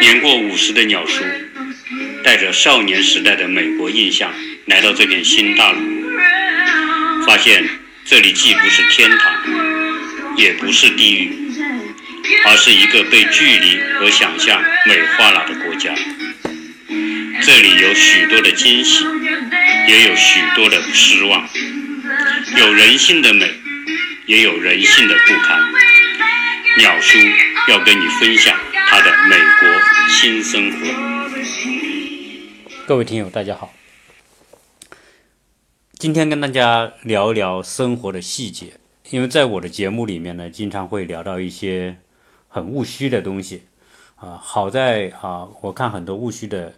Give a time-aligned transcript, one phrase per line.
[0.00, 1.24] 年过五十的鸟叔，
[2.22, 4.32] 带着少年时代的美国印象
[4.66, 5.80] 来到这片新大陆，
[7.26, 7.64] 发现
[8.04, 9.32] 这里既不是天堂，
[10.36, 11.32] 也不是地狱，
[12.44, 15.94] 而是一个被距离和想象美化了的国家。
[17.44, 19.04] 这里有许多的惊喜，
[19.88, 21.48] 也有许多的失望，
[22.58, 23.50] 有人性的美，
[24.26, 25.58] 也有人性的不堪。
[26.78, 27.18] 鸟叔
[27.68, 28.56] 要跟你分享
[28.88, 29.68] 他的美国
[30.08, 30.86] 新生活。
[32.86, 33.74] 各位听友，大家好，
[35.98, 38.78] 今天跟大家聊一聊生活的细节，
[39.10, 41.98] 因为在我的节目里面呢，经常会聊到一些
[42.48, 43.64] 很务虚的东西
[44.16, 44.40] 啊。
[44.42, 46.76] 好在啊，我看很多务虚的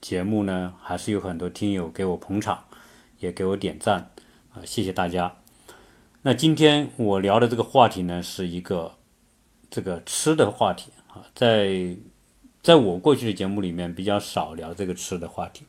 [0.00, 2.64] 节目呢，还是有很多听友给我捧场，
[3.20, 4.10] 也给我点赞
[4.52, 5.36] 啊，谢谢大家。
[6.26, 8.92] 那今天我聊的这个话题呢，是一个。
[9.70, 11.94] 这个吃的话题啊，在
[12.62, 15.64] 在我过去的节目里面比较少聊这个吃的话题。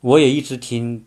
[0.00, 1.04] 我也一直听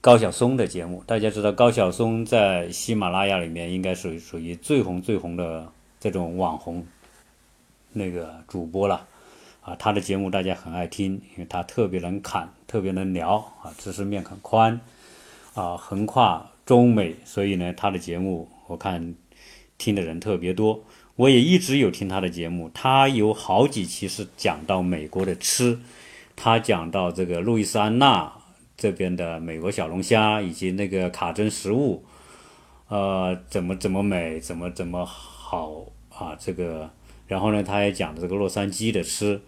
[0.00, 6.84] 高晓松的节目，大家知道高晓松在喜马拉雅里面应该属于属于最红最红的这种网红
[7.92, 9.06] 那个主播了
[9.60, 9.76] 啊。
[9.76, 14.80] 他的节目大家很爱听，因为他特别能侃，特别能聊啊，知识面很宽
[15.54, 19.16] 啊，横跨中美，所以呢，他的节目我看
[19.76, 20.84] 听的人特别多。
[21.16, 25.80] 我也一直有听他的节目，他有好几期是讲到美国的吃，
[26.36, 28.32] 他讲到这个路易斯安那
[28.76, 32.04] 这边的美国小龙虾以及那个卡真食物，
[32.86, 36.88] 呃，怎么怎么美，怎么怎么好啊，这个，
[37.26, 39.40] 然后呢，他也讲的这个洛杉矶的吃，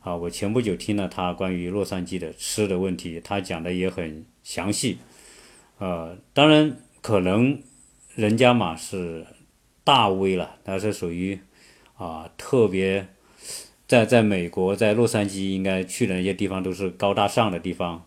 [0.00, 4.96] 啊，我前不久听了他关于洛杉矶的吃的问题，他讲的也很详细，
[5.80, 7.60] 呃，当然可能
[8.14, 9.26] 人家嘛是。
[9.82, 11.40] 大 V 了，他是属于
[11.96, 13.08] 啊特别
[13.88, 18.04] 在在美国，在洛杉矶应该去的那些地方都是高大上的地方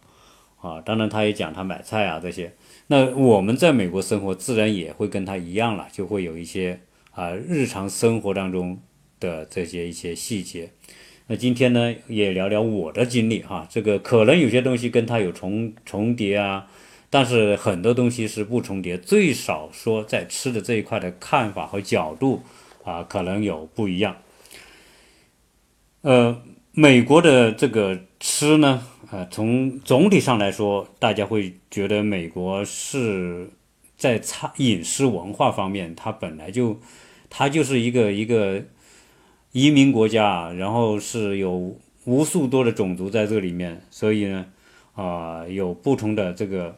[0.62, 0.80] 啊。
[0.80, 2.54] 当然，他也讲他买菜啊这些。
[2.88, 6.80] 那我们在美国生活，自然也会跟他一样了，就会有一些
[7.12, 8.80] 啊日常生活当中
[9.20, 10.70] 的这些一些细节。
[11.28, 13.68] 那今天呢，也聊聊我的经历哈。
[13.70, 16.70] 这个可能有些东西跟他有重重叠啊。
[17.14, 22.42] 但是很多东西是不重叠，最少说在吃的这一块的看法和角度
[22.84, 24.18] 啊，可能有不一样。
[26.02, 26.42] 呃，
[26.72, 33.48] 美国的这个吃呢，呃，从总体上来说，大家会觉得美国是
[33.96, 36.80] 在餐饮食文化方面，它本来就
[37.30, 38.60] 它就是一个一个
[39.52, 44.48] 移民国家，然后是有无数多的种族在这里面，所以呢，
[44.96, 46.76] 啊，有不同的这个。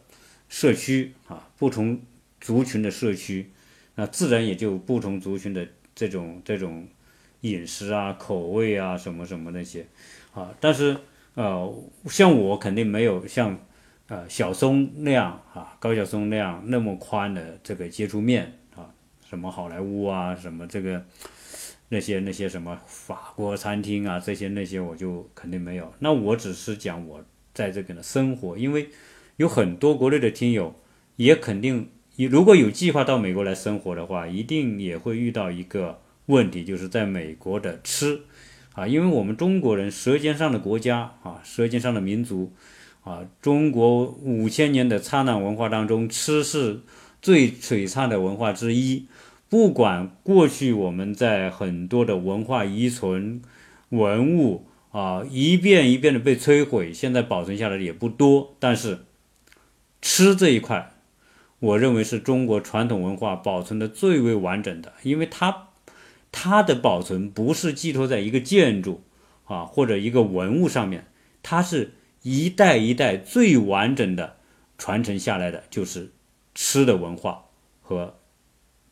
[0.56, 2.00] 社区啊，不同
[2.40, 3.52] 族群的社区，
[3.96, 6.88] 那自然也就不同族群的这种这种
[7.42, 9.86] 饮食啊、口味啊什么什么那些
[10.34, 10.56] 啊。
[10.62, 10.96] 但是
[11.34, 13.60] 呃，像我肯定没有像
[14.08, 18.88] 呃小松那样啊，高晓松那样那么宽的这个接触面啊，
[19.30, 21.04] 什么好莱坞啊，什么这个
[21.90, 25.94] 那些那些什么法国餐厅啊，这些那些我就肯定没有。
[26.00, 27.22] 那我只是讲我
[27.54, 28.88] 在这个的生活，因为。
[29.38, 30.76] 有很多国内的听友
[31.18, 38.22] 也肯定，如果有计划到美国来生活的话，一定也会遇到一个问题，就是在美国的吃
[38.74, 42.54] 啊，因为我们中国人舌尖上的国家啊，舌尖上的民族
[43.04, 46.80] 啊，中国五千年的灿烂文化当中，吃是
[47.22, 49.06] 最璀璨的文化之一。
[49.50, 53.42] 不管过去我们在很多的文化遗存
[53.90, 59.00] 文物啊，一遍一遍的被摧毁，现在保存下来的也不多，但是。
[60.08, 60.92] 吃这一块，
[61.58, 65.70] 我认为是中国传统文化保存的最为完整的，因为它
[66.32, 69.02] 它的保存不是寄托在一个建筑
[69.46, 71.08] 啊或者一个文物上面，
[71.42, 74.36] 它是一代一代最完整的
[74.78, 76.12] 传承下来的，就是
[76.54, 77.46] 吃的文化
[77.82, 78.20] 和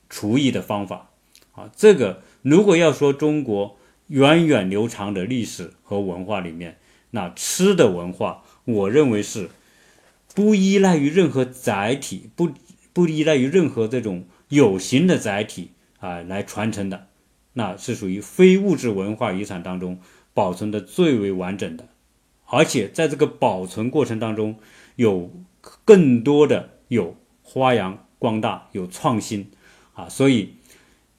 [0.10, 1.12] 厨艺的方法
[1.54, 1.70] 啊。
[1.76, 3.78] 这个如果要说中国
[4.08, 6.80] 源远流长的历史和文化里面，
[7.12, 9.52] 那吃的文化，我认为是。
[10.36, 12.52] 不依赖于任何载体，不
[12.92, 15.70] 不依赖于任何这种有形的载体
[16.00, 17.08] 啊来传承的，
[17.54, 20.00] 那是属于非物质文化遗产当中
[20.34, 21.88] 保存的最为完整的，
[22.46, 24.58] 而且在这个保存过程当中，
[24.96, 25.32] 有
[25.86, 29.52] 更多的有发扬光大，有创新
[29.94, 30.56] 啊，所以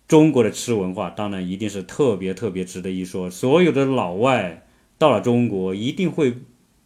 [0.09, 3.31] 中国的吃文化当然一定是特别特别值得一说。
[3.31, 4.67] 所有的老外
[4.99, 6.39] 到了中国，一定会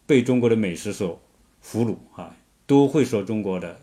[0.05, 1.19] 被中国的美食所。
[1.61, 2.35] 俘虏啊，
[2.65, 3.81] 都会说中国的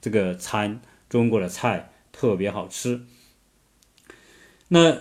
[0.00, 3.06] 这个餐，中国的菜特别好吃。
[4.68, 4.98] 那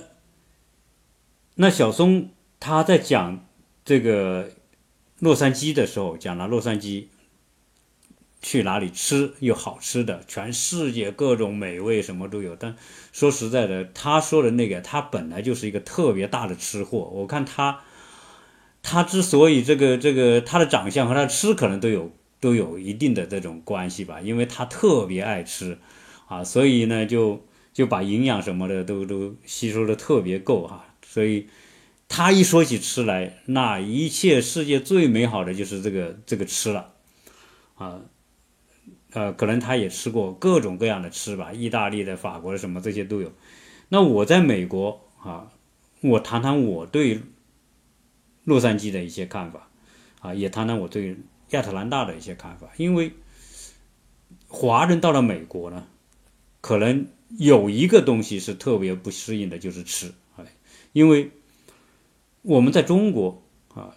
[1.55, 2.29] 那小松
[2.59, 3.45] 他在讲
[3.85, 4.51] 这个
[5.19, 7.05] 洛杉矶的时候，讲了洛杉矶
[8.41, 12.55] 去哪里吃又好吃的，全世界各种美味什么都有。
[12.55, 12.75] 但
[13.11, 16.99] 说实在的，他说的那个，他本来就是一个特别大的吃货。
[17.13, 17.81] 我看他，
[18.81, 25.77] 他之所以这个这个他的长相和他吃可能都有都有一定的这种关系吧，因为他特别爱吃
[26.27, 30.85] 啊，所以呢就就把营养什么的都都吸收的特别够哈。
[31.05, 31.47] 所以，
[32.07, 36.91] 他一说起吃来，那一切世界最美好的就是这个这个吃了，
[37.75, 38.01] 啊，
[39.13, 43.31] 呃，可能他也吃过各种各样的吃吧，意大利的、法国的什么这些都有。
[43.89, 45.51] 那我在美国啊，
[46.01, 47.21] 我谈谈我对
[48.49, 49.69] 洛杉矶的一些看法，
[50.19, 51.15] 啊，也谈谈我对
[51.51, 52.67] 亚特兰大的一些看法。
[52.77, 53.13] 因为
[54.47, 55.85] 华人到了美国呢，
[56.59, 57.07] 可能
[57.37, 60.13] 有一个东西是特别不适应的，就是吃。
[60.91, 61.29] 因为
[62.41, 63.43] 我们在中国
[63.75, 63.95] 啊，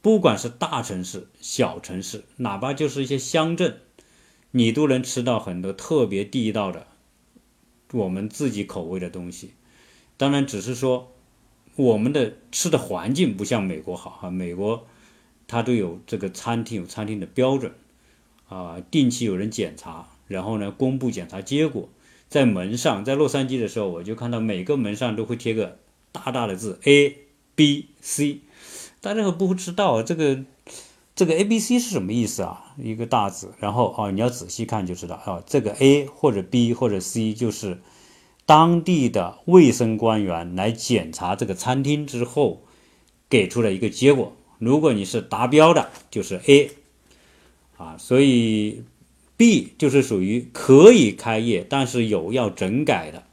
[0.00, 3.80] 不管是大城市、小城市，哪怕就是一些乡镇，
[4.52, 6.86] 你都能吃到很多特别地道的
[7.90, 9.54] 我们自己口味的东西。
[10.16, 11.11] 当然，只是说
[11.76, 14.86] 我们的吃的环境不像美国好哈，美国
[15.46, 17.72] 它都有这个餐厅有餐厅的标准
[18.48, 21.88] 啊，定期有人检查，然后呢公布检查结果，
[22.28, 25.78] 在门上，在洛杉矶的时候，我就看到每个门上都会贴个。
[26.14, 27.16] 大大的字 A
[27.54, 28.40] B C，
[29.00, 30.44] 大家可不知道这个
[31.16, 32.74] 这个 A B C 是什么意思啊？
[32.76, 37.80] 一个大字，然后啊，你要仔细看就知道啊，这个 A 或者 B 或者 C 就是
[38.44, 42.62] 当地的卫生官员来检查这个餐厅之后
[43.28, 44.36] 给出了一个结果。
[44.58, 46.70] 如果你是达标的，就是 A
[47.76, 48.82] 啊，所以
[49.36, 53.24] B 就是属于可以开业，但是有要整改的。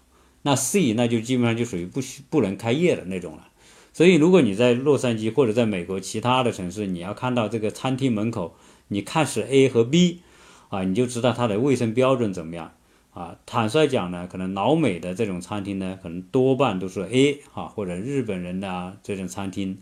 [0.42, 3.50] 那 C 那就基本上就属于不不能开业的那种了，
[3.92, 8.56] 所以如果你在洛杉矶或者在美国其他的城市，你要看到这个餐厅门口，
[8.88, 10.22] 你看是 A 和 B，
[10.70, 12.72] 啊，你就知道它的卫生标准怎么样
[13.14, 13.38] 啊。
[13.46, 19.78] 坦率讲呢，可能老美的这种餐厅呢，可能多半都是 A 啊，或者日本人的这种餐厅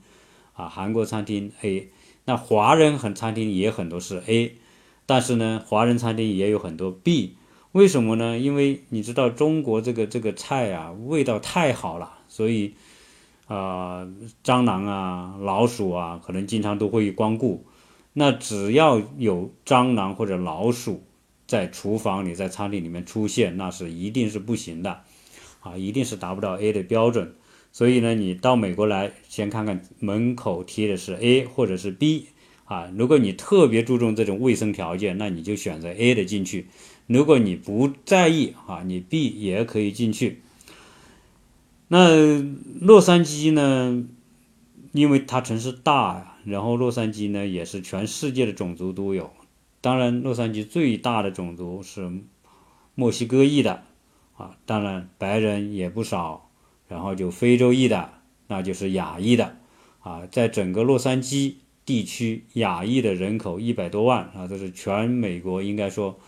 [0.53, 1.89] 啊，韩国餐厅 A，
[2.25, 4.55] 那华人很餐厅也很多是 A，
[5.05, 7.35] 但是呢，华人餐厅也有很多 B。
[7.73, 8.39] 为什么呢？
[8.39, 12.73] 因为你知道中国这个这个菜啊，味道太好了，所以
[13.45, 14.07] 啊，
[14.43, 17.65] 蟑螂啊、老鼠啊，可能经常都会光顾。
[18.13, 21.03] 那只要有蟑螂或者老鼠
[21.47, 25.01] 在厨房里、在餐厅里面出现，那是一定是不行的，
[25.61, 27.33] 啊，一定是达不到 A 的标准。
[27.71, 32.27] 所以呢，你到美国来，先看看门口贴的是 A 或者是 B
[32.65, 32.91] 啊。
[32.97, 36.67] 如果你特别注重这种卫生条件，那你就选择 A 的进去。
[37.07, 40.41] 如果你不在意啊，你 B 也可以进去。
[41.87, 42.41] 那
[42.81, 44.05] 洛杉矶呢？
[44.93, 49.31] 因为它城市大呀，然后洛杉矶呢也是全世界的种族都有。
[49.87, 52.11] 当然，洛杉矶最大的种族是
[52.93, 53.85] 墨西哥裔的
[54.35, 56.49] 啊，当然白人也不少，
[56.89, 58.09] 然后就非洲裔的，
[58.47, 59.55] 那就是亚裔的
[60.01, 60.27] 啊。
[60.29, 61.53] 在整个洛杉矶
[61.85, 66.19] 地区，亚裔的人口一百多万啊，这是全美国应该说。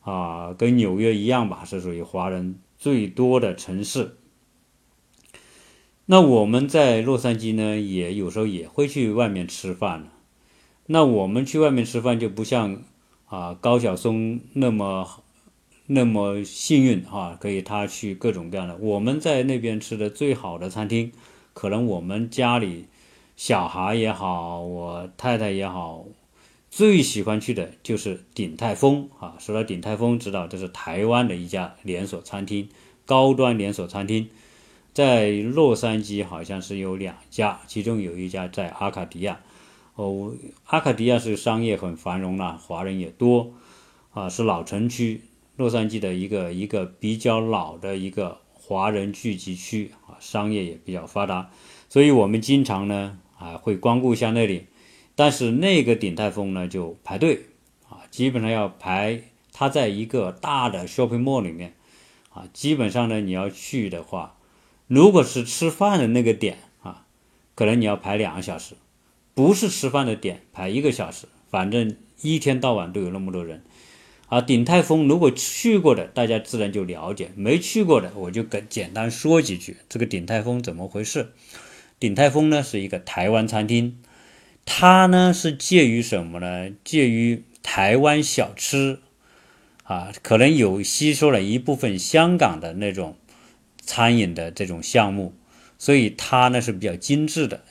[0.00, 4.16] 啊，跟纽约一样吧，是属于华人最多的城市。
[6.06, 10.08] 那我们在洛杉矶呢，也有时候也会去外面吃饭。
[10.90, 12.82] 那我们去外面吃饭就不像
[13.26, 15.06] 啊高晓松那么
[15.86, 18.74] 那么幸运哈，可以他去各种各样的。
[18.78, 21.12] 我们在那边吃的最好的餐厅，
[21.52, 22.86] 可能我们家里
[23.36, 26.06] 小孩也好，我太太也好。
[26.70, 29.36] 最喜欢去的就是鼎泰丰啊！
[29.38, 32.68] 说到鼎泰丰，知道这是台湾的一家连锁餐厅，
[33.04, 34.28] 高端连锁餐厅，
[34.94, 39.40] 在洛杉矶好像是有两家，其中有一家在阿卡迪亚。
[39.98, 40.32] 哦，
[40.66, 43.54] 阿卡迪亚是商业很繁荣了，华人也多
[44.12, 45.22] 啊，是老城区，
[45.56, 51.50] 洛杉矶的一个一个比较老的一个华人聚集区啊，商业也比较发达，
[51.88, 54.66] 所以我们经常呢啊会光顾一下那里。
[55.16, 57.46] 但是那个鼎泰丰呢，就排队
[57.88, 59.22] 啊，基本上要排。
[59.50, 61.74] 它在一个大的 shopping mall 里面
[62.30, 64.36] 啊，基本上呢，你要去的话，
[64.86, 67.04] 如果是吃饭的那个点啊，
[67.56, 68.76] 可能你要排两个小时；
[69.38, 71.28] 不是吃饭的点，排一个小时。
[71.48, 73.62] 反正一天到晚都有那么多人
[74.26, 74.40] 啊。
[74.40, 79.76] 鼎泰丰如果去过的，大家自然就了解；没去过的，我就跟简单说几句。
[79.88, 81.28] 这个鼎泰丰怎么回事？
[82.00, 84.00] 鼎泰丰呢，是一个台湾餐厅。
[84.66, 86.70] 它呢是介于什么呢？
[86.82, 88.98] 介于台湾小吃，
[89.84, 93.16] 啊，可能有吸收了一部分香港的那种
[93.80, 95.32] 餐饮的这种项目，
[95.78, 97.62] 所以它呢是比较精致的，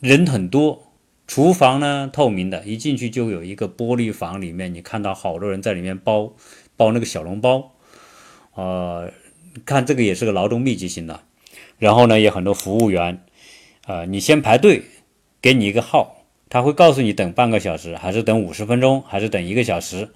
[0.00, 0.88] 人很多。
[1.30, 6.32] 厨房呢透明的，一进去就有一个玻璃房，里面你看到好多人在里面包
[6.76, 7.70] 包那个小笼包，
[8.56, 9.12] 呃，
[9.64, 11.20] 看这个也是个劳动密集型的。
[11.78, 13.22] 然后呢，有很多服务员，
[13.86, 14.82] 呃，你先排队，
[15.40, 20.08] 给你一个号，他会告诉你等半个小时，还是等五十分钟，还是等一个小时，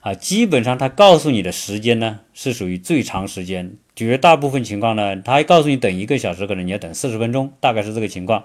[0.00, 8.44] 啊，基本上他告诉你的时间呢是属于最长时间，绝大部分情况呢，他告诉你等一个小时，可能你要等四十分钟，大概是这个情况。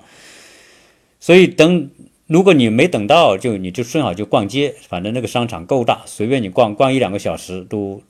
[1.20, 1.90] 所以等，
[2.28, 8.02] 如果你没等到，就你就正好就逛街，反正那个商场够大，随便你逛逛一两个小时，都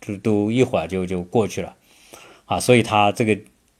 [0.00, 1.74] 都都一会儿就就过去了，
[2.44, 3.38] 啊，所以他这个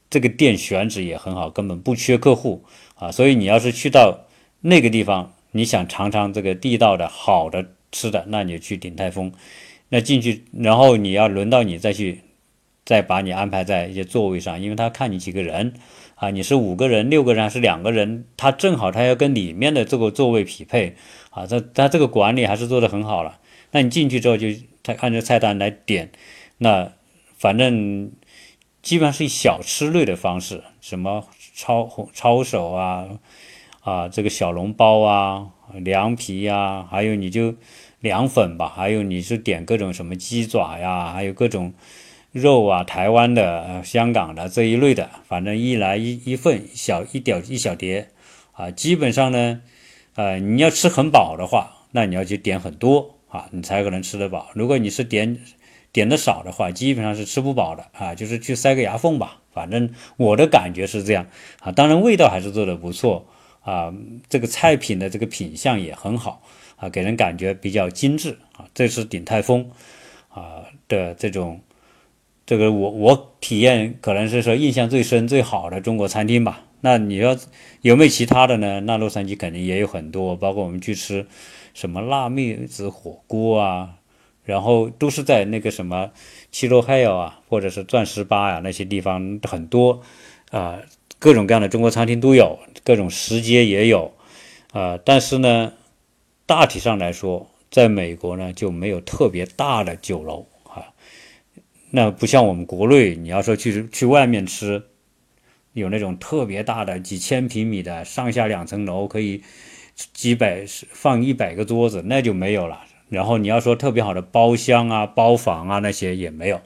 [0.09, 2.62] 这个店选址也很好，根本不缺客户
[2.95, 3.11] 啊。
[3.11, 4.26] 所以你要是去到
[4.61, 9.33] 那个地方，你想尝尝这个地道的好的吃的，那你就去鼎泰丰，
[9.88, 12.21] 那进去，然后你要轮到你再去，
[12.87, 15.75] 再把你安排在一些座位上，因为他看你几个人。
[16.14, 18.25] 啊，你是五个人、六个人还是两个人？
[18.38, 20.97] 他正好他要跟里面的这个座位匹配
[21.28, 23.38] 啊，他他这个管理还是做得很好了。
[23.73, 24.47] 那你进去之后就
[24.83, 26.11] 他按照菜单来点，
[26.57, 26.90] 那
[27.37, 28.11] 反正
[28.81, 33.19] 基本上是以小吃类的方式，什么抄抄手啊
[33.81, 37.55] 啊，这个小笼包啊、凉皮呀，还有你就
[38.00, 41.75] 凉粉吧，还有你是点各种什么鸡爪呀，还有各种。
[42.37, 48.11] 肉啊，台湾的、香港的这一类的，反正一来一一份小一点一小碟
[48.52, 49.62] 啊，基本上呢，
[50.16, 54.50] 呃，你要吃很饱的话，那你要去点很多啊，你才可能吃得饱。
[54.52, 55.38] 如果你是点
[55.93, 59.40] 点的少的话，基本上是吃不饱的啊，就是去塞个牙缝吧。
[59.55, 59.88] 反正
[60.19, 61.26] 我的感觉是这样
[61.61, 63.26] 啊，当然味道还是做的不错
[63.62, 63.95] 啊，
[64.28, 66.43] 这个菜品的这个品相也很好
[66.76, 68.66] 啊，给人感觉比较精致啊。
[68.75, 69.71] 这是鼎泰丰
[70.28, 71.61] 啊的这种。
[72.46, 76.62] 这个我我体验可能是说印象最深最好的中国餐厅吧。
[76.80, 77.36] 那你要
[77.80, 78.80] 有没有其他的呢？
[78.82, 81.26] 那洛杉矶肯定也有很多，包括我们去吃
[81.74, 83.96] 什么辣妹子火锅啊，
[84.44, 86.10] 然后都是在那个什么
[86.52, 90.02] 七洛海尔啊，或者是钻石吧呀那些地方很多
[90.50, 90.78] 啊，
[91.18, 94.12] 各种各样的中国餐厅都有，各种食街也有
[94.70, 94.96] 啊。
[95.04, 95.72] 但是呢，
[96.44, 100.46] 大体上来说，在美国呢就没有特别大的酒楼。
[101.90, 104.83] 那不像我们国内，你要说去去外面吃，
[105.73, 109.43] 有那种特别大的几千平米的上下两层楼，可以
[110.12, 112.81] 几百放一百个桌子，那就没有了。
[113.09, 116.61] 然后你要说特别好的包厢啊、包房啊那些也没有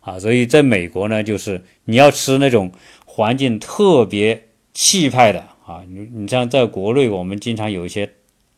[0.00, 0.18] 啊。
[0.18, 2.70] 所以在美国呢，就是你要吃那种
[3.04, 8.08] 环境特别气派的啊，你你像在国内，我们经常有一些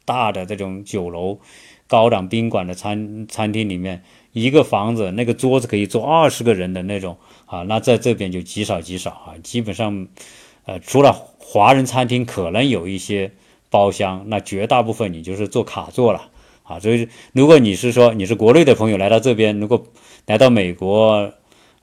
[0.04, 1.40] 大的这种酒楼、
[1.88, 4.02] 高档宾馆的餐餐厅里面。
[4.34, 10.08] 一个房子那个桌子可以坐二十个人的那种啊，那在这边就极少极少啊，基本上，
[10.66, 13.30] 呃，除了华人餐厅可能有一些
[13.70, 16.28] 包厢，那绝大部分你就是坐卡座了
[16.64, 16.80] 啊。
[16.80, 19.84] 所以，如果你是说你是国内的朋友来到这边，如果
[20.26, 21.32] 来到美国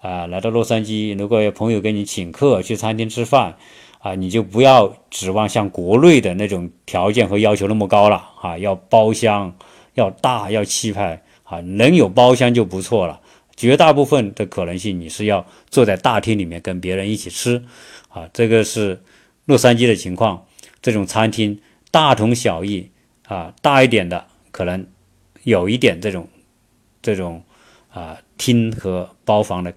[0.01, 3.55] 啊，来到洛杉矶，如果有朋友给你请客去餐厅吃饭
[3.99, 9.55] 啊，你就不要指望像国内的那种条件和要求那么高了啊，要包厢，
[9.93, 11.23] 要大，要气派。
[11.51, 13.19] 啊，能有包厢就不错了。
[13.57, 17.65] 绝大部分的可能性，你是要坐在大厅里面跟别人一起吃。
[18.07, 19.03] 啊，这个是
[19.45, 20.45] 洛杉矶的情况。
[20.81, 21.59] 这种餐厅
[21.91, 22.89] 大同小异。
[23.27, 24.85] 啊，大一点的可能
[25.43, 26.27] 有一点这种
[27.01, 27.43] 这种
[27.89, 29.73] 啊厅和包房的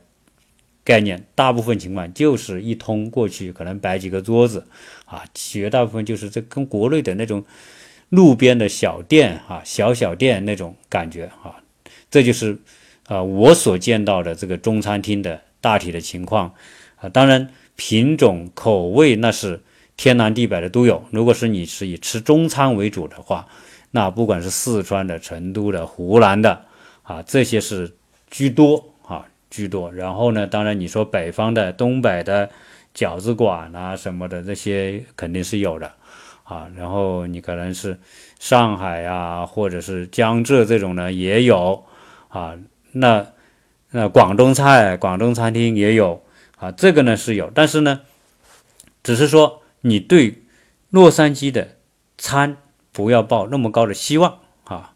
[0.83, 1.25] 概念。
[1.37, 4.67] 大部分情况就是一通过去，可能摆几个桌子。
[5.05, 7.45] 啊，绝大部分就是这跟国内的那种
[8.09, 11.63] 路边的小店啊，小小店那种感觉啊。
[12.11, 12.57] 这就是，
[13.07, 16.55] 啊，我所见到的这个中餐厅的大体的情况，
[16.97, 19.61] 啊，当然品种口味那是
[19.97, 21.05] 天南地北的都有。
[21.11, 23.47] 如果是你是以吃中餐为主的话，
[23.91, 26.65] 那不管是四川的、成都的、湖南的，
[27.03, 27.93] 啊，这些是
[28.31, 29.93] 居多啊，居多。
[29.93, 32.51] 然后呢，当然你说北方的、东北的
[32.95, 35.93] 饺子馆啊什么的，这些肯定是有的，
[36.45, 37.99] 啊，然后你可能是
[38.39, 41.85] 上海呀，或者是江浙这种呢也有。
[42.29, 42.55] 啊，
[42.93, 43.27] 那
[43.91, 46.23] 那广东菜、广东餐厅也有
[46.59, 48.03] 啊，这个呢是有，但是呢，
[49.03, 50.43] 只是说你对
[50.91, 51.77] 洛杉矶的
[52.19, 52.57] 餐
[52.93, 54.95] 不要抱那么高的希望啊，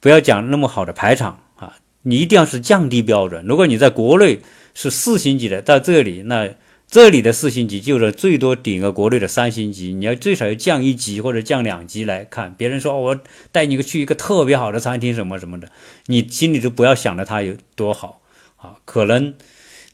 [0.00, 3.44] 不要讲那么好的排场啊，你一定要是降低标准。
[3.46, 4.40] 如果你在国内
[4.74, 6.50] 是四星级的，到这里那。
[6.94, 12.54] 这里的四星级就是最多顶个国内的三星级，你要最少要降一级或者降两级来看。
[12.54, 13.20] 别人说我
[13.50, 15.72] 带你去一个特别好的餐厅什么什么的，
[16.06, 18.20] 你心里就不要想着它有多好
[18.54, 18.76] 啊。
[18.84, 19.34] 可能，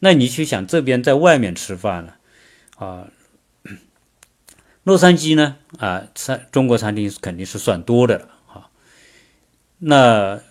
[0.00, 2.16] 那你去想这边在外面吃饭了
[2.76, 3.08] 啊。
[4.82, 8.68] 洛杉矶呢啊，餐中国餐厅肯定是算多的了啊。
[9.78, 10.42] 那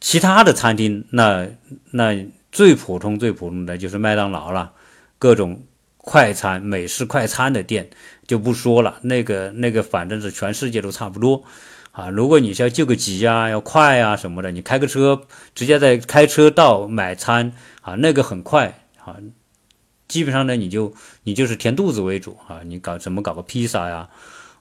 [0.00, 1.48] 其他的餐厅，那
[1.90, 4.74] 那最普通最普通的就是麦当劳了，
[5.18, 5.62] 各种
[5.96, 7.90] 快餐、美式快餐的店
[8.26, 8.98] 就不说了。
[9.02, 11.44] 那个那个反正是全世界都差不多
[11.92, 12.08] 啊。
[12.08, 15.22] 如果你是要救个急啊，要快啊什么的，你开个车
[15.54, 19.16] 直接在开车到买餐啊，那个很快啊。
[20.06, 20.94] 基本上呢，你就
[21.24, 24.08] 你就是填肚子为主啊，你搞怎么搞个披萨呀，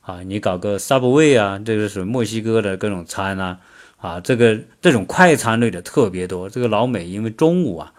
[0.01, 3.57] 啊，你搞个 Subway 啊，这个是墨西哥的各种餐啊，
[3.95, 6.49] 啊，这个这种快餐类的特别多。
[6.49, 7.93] 这个老美因为中午啊，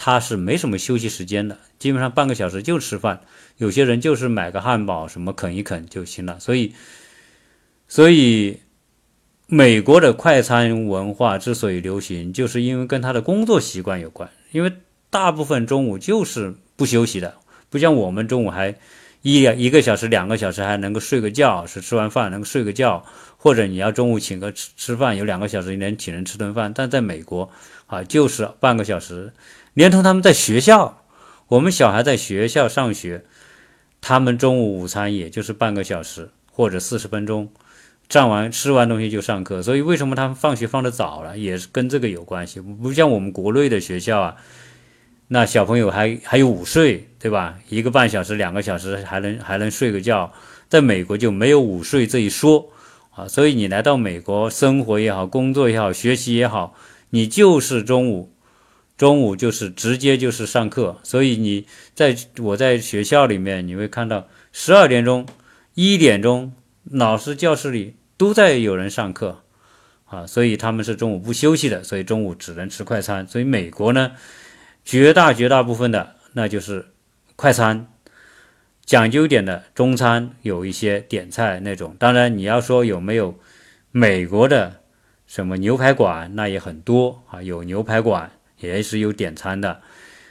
[0.00, 3.20] 他是没什么休息时间的，基本上半个小时就吃饭，
[3.58, 6.40] 有些人就是买个汉堡什么啃一啃就行了。
[6.40, 6.72] 所以，
[7.86, 8.60] 所以
[9.46, 14.72] 美国的快餐文化之所以流行，就是因为跟他的工作习惯有关，因为
[15.10, 16.54] 大部分中午就是。
[16.80, 17.34] 不休息的，
[17.68, 18.74] 不像我们中午还
[19.20, 23.04] 一一个小时、两个小时还能够睡个觉，是吃完饭能够睡个觉，
[23.36, 26.72] 或者你要中午请个吃吃饭，有两个小时你能请人吃顿饭。
[26.74, 27.50] 但在美国
[27.86, 29.30] 啊，就是半个小时，
[29.74, 31.02] 连同他们在学校，
[31.48, 33.24] 我们小孩在学校上学，
[34.00, 37.50] 他们中午午餐也就是半个小时或者四十分钟，
[38.08, 39.62] 站完吃完东西就上课。
[39.62, 42.60] 所以为什么他们放学放的早了，也是跟这个有关系。
[42.60, 44.36] 不像我们国内的学校啊。
[45.32, 47.56] 那小朋友还还有午睡，对吧？
[47.68, 50.32] 一个半小时、两个小时还能还能睡个觉，
[50.68, 52.68] 在美国就没有午睡这一说
[53.12, 53.28] 啊。
[53.28, 56.74] 所以你来到美国生活也好，工作也好，学习也好，
[57.10, 58.32] 你就是中午，
[59.00, 60.98] 中午就是直接就是上课。
[61.02, 61.64] 所以你
[61.94, 65.26] 在我在学校里面，你会看到十二点钟、
[65.72, 66.52] 一点钟，
[66.84, 69.40] 老师教室里都在有人上课
[70.04, 70.26] 啊。
[70.26, 73.26] 所以他们是中午不休息的，所以中午只能吃快餐。
[73.26, 74.12] 所以美国呢？
[74.84, 76.88] 绝大绝大部分的那就是
[77.36, 77.86] 快餐，
[78.84, 81.96] 讲究点的中餐有一些点菜那种。
[81.98, 83.38] 当然你要说有没有
[83.92, 84.82] 美国的
[85.26, 88.30] 什么牛排馆，那也很多啊，有牛排馆
[88.60, 89.80] 也是有点餐的。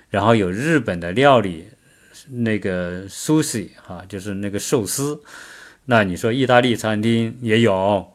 [0.10, 1.68] 然后有日本的料理，
[2.30, 5.22] 那个 sushi 哈，就是那个寿司。
[5.86, 8.14] 那你说意大利餐厅也有。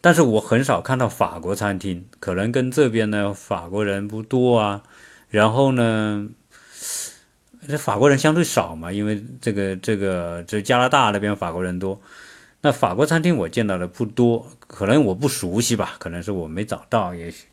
[0.00, 4.82] 但是我很少看到法国餐厅，可能跟这边呢法国人不多啊。
[5.28, 6.28] 然后呢，
[7.66, 12.00] 这法国人相对少嘛，因为这个这个这加拿大那边法国人多。
[12.60, 17.44] 那法国餐厅我见到的不多，可能我不熟悉吧，可能是我没找到，也许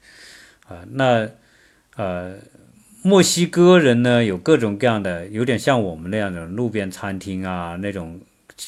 [0.72, 0.86] 啊。
[0.92, 1.30] 那
[1.96, 2.36] 呃，
[3.04, 8.20] 墨西哥人呢有各种各样的，有点像我们那样的路边餐厅啊，那种。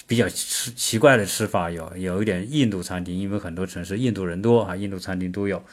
[0.07, 5.63] 比较吃奇怪的吃法有有一点印度餐厅，因为很多城市印度人多啊，印度餐厅都有。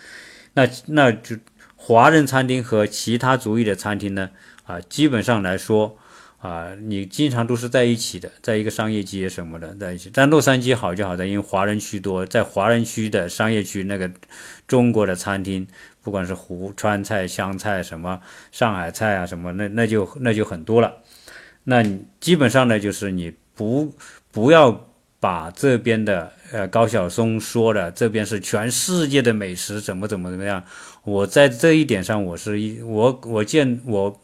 [0.52, 1.36] 那那就
[1.74, 4.28] 华人餐厅和其他族裔的餐厅呢
[4.64, 5.96] 啊，基本上来说
[6.36, 10.10] 啊，你经常都是在一起的，在一个商业街什么的在一起。
[10.12, 14.10] 但洛杉矶好就好在，因为华人区多，在华人区的商业区那个
[14.68, 15.66] 中国的餐厅，
[16.02, 18.20] 不管是湖川菜、湘菜什么
[18.52, 20.94] 上海菜啊什么，那那就那就很多了。
[21.64, 21.84] 那
[22.20, 23.34] 基本上呢，就是你。
[23.52, 23.94] 不，
[24.32, 30.64] 不要把这边的呃高晓松说的这边是全世界的美食怎么怎么怎么样。
[31.04, 34.18] 我在这一点上，我是一我我见我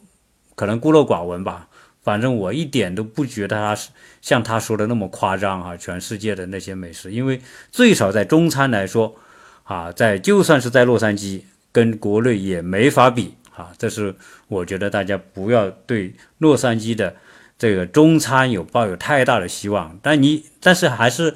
[0.54, 1.68] 可能孤陋寡闻吧。
[2.02, 3.90] 反正我一点都不觉得他是
[4.22, 5.76] 像他说的那么夸张啊。
[5.76, 9.16] 全世界的那些美食，因为最少在中餐来说
[9.64, 11.42] 啊，在就算是在洛杉矶，
[11.76, 13.72] 跟国内也没法比啊。
[13.76, 14.14] 这是
[14.48, 17.14] 我觉得大家不要对洛杉矶的。
[17.58, 21.34] 这个中餐有抱有太大的希望，但你但是还是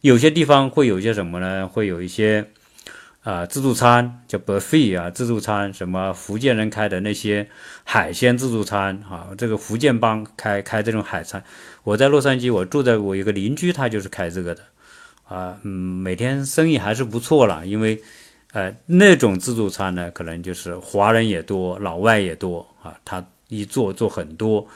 [0.00, 1.66] 有些地方会有一些什么呢？
[1.66, 2.46] 会有一些
[3.24, 7.48] 啊自助餐叫 buffet 啊自助餐，什么福建人开的那些
[7.82, 11.42] 海鲜自助餐啊，这个福建帮开开这种海餐。
[11.82, 14.62] 我在洛杉矶，我住在我一个邻居，他就是开这个的
[15.26, 18.00] 啊，嗯，每天生意还是不错了，因为
[18.56, 24.66] 呃那种自助餐呢，可能就是华人也多，老外也多啊，他一做做很多。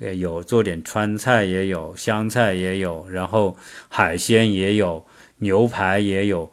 [0.00, 3.56] 呃，有做点川菜，也有湘菜，也有，然后
[3.88, 5.04] 海鲜也有，
[5.38, 6.50] 牛排也有，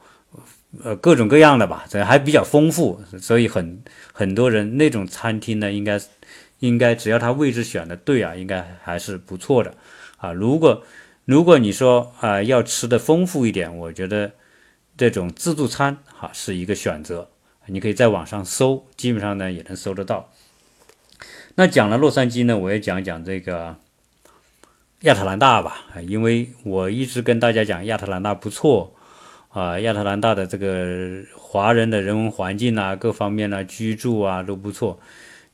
[0.83, 3.81] 呃，各种各样的吧，这还比较丰富，所以很
[4.13, 5.99] 很多人那种餐厅呢，应该
[6.59, 9.73] 应该只要他位置选的对啊，应该还是不错的
[10.17, 10.31] 啊。
[10.31, 10.83] 如果
[11.25, 14.31] 如果你说啊要吃的丰富一点，我觉得
[15.01, 17.27] 这种自助餐哈是一个选择，
[17.65, 20.29] 你可以在网上搜，基本上呢也能搜得到。
[21.55, 23.75] 那讲了洛杉矶呢，我也讲讲这个
[24.99, 28.93] 亚特兰大吧，因为我一直跟大家讲亚特兰大不错
[29.49, 34.99] 啊，亚特兰大的这个华人的人文环境啊，各方面呢居住啊都不错。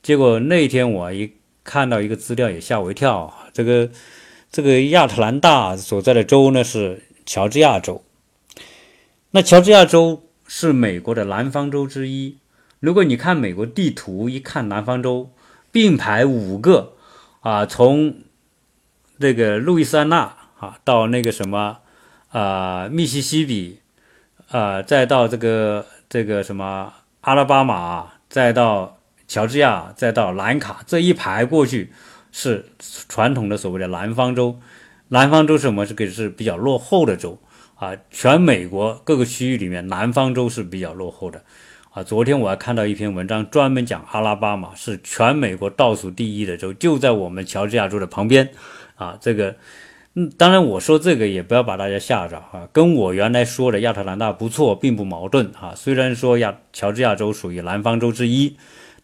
[0.02, 1.32] 结果那天我一
[1.64, 3.88] 看到一个资料也吓我一跳，这个
[4.52, 8.04] 这个亚特兰大所在的州呢是乔治亚州，
[9.30, 12.38] 那乔治亚州是美国的南方州之一。
[12.80, 15.30] 如果你看美国地图，一看南方州
[15.70, 16.94] 并排五个
[17.40, 18.14] 啊，从
[19.18, 21.78] 这个路易斯安那啊到那个什么
[22.30, 23.80] 啊密西西比
[24.48, 31.92] 啊，再到这个这个什么阿拉巴马，再到乔治亚，再到南卡，这一排过去
[32.32, 32.64] 是
[33.10, 34.58] 传统的所谓的南方州。
[35.08, 35.84] 南方州是什么？
[35.84, 37.38] 这个是比较落后的州
[37.78, 37.96] 啊。
[38.10, 41.42] 全美国各个区域里面，南方州是比较落后的。
[41.90, 48.50] 啊，昨天我还看到一篇文章，专门讲阿拉巴马是全美国倒数第一的州，就在我们乔治亚州的旁边。
[48.96, 49.54] 啊，这个，
[50.14, 55.72] 嗯，当然我说这个也不要把大家吓着啊，跟我原来说的亚特兰大不错，并不矛盾啊。
[55.74, 58.56] 虽然说亚乔治亚州属于南方州之一，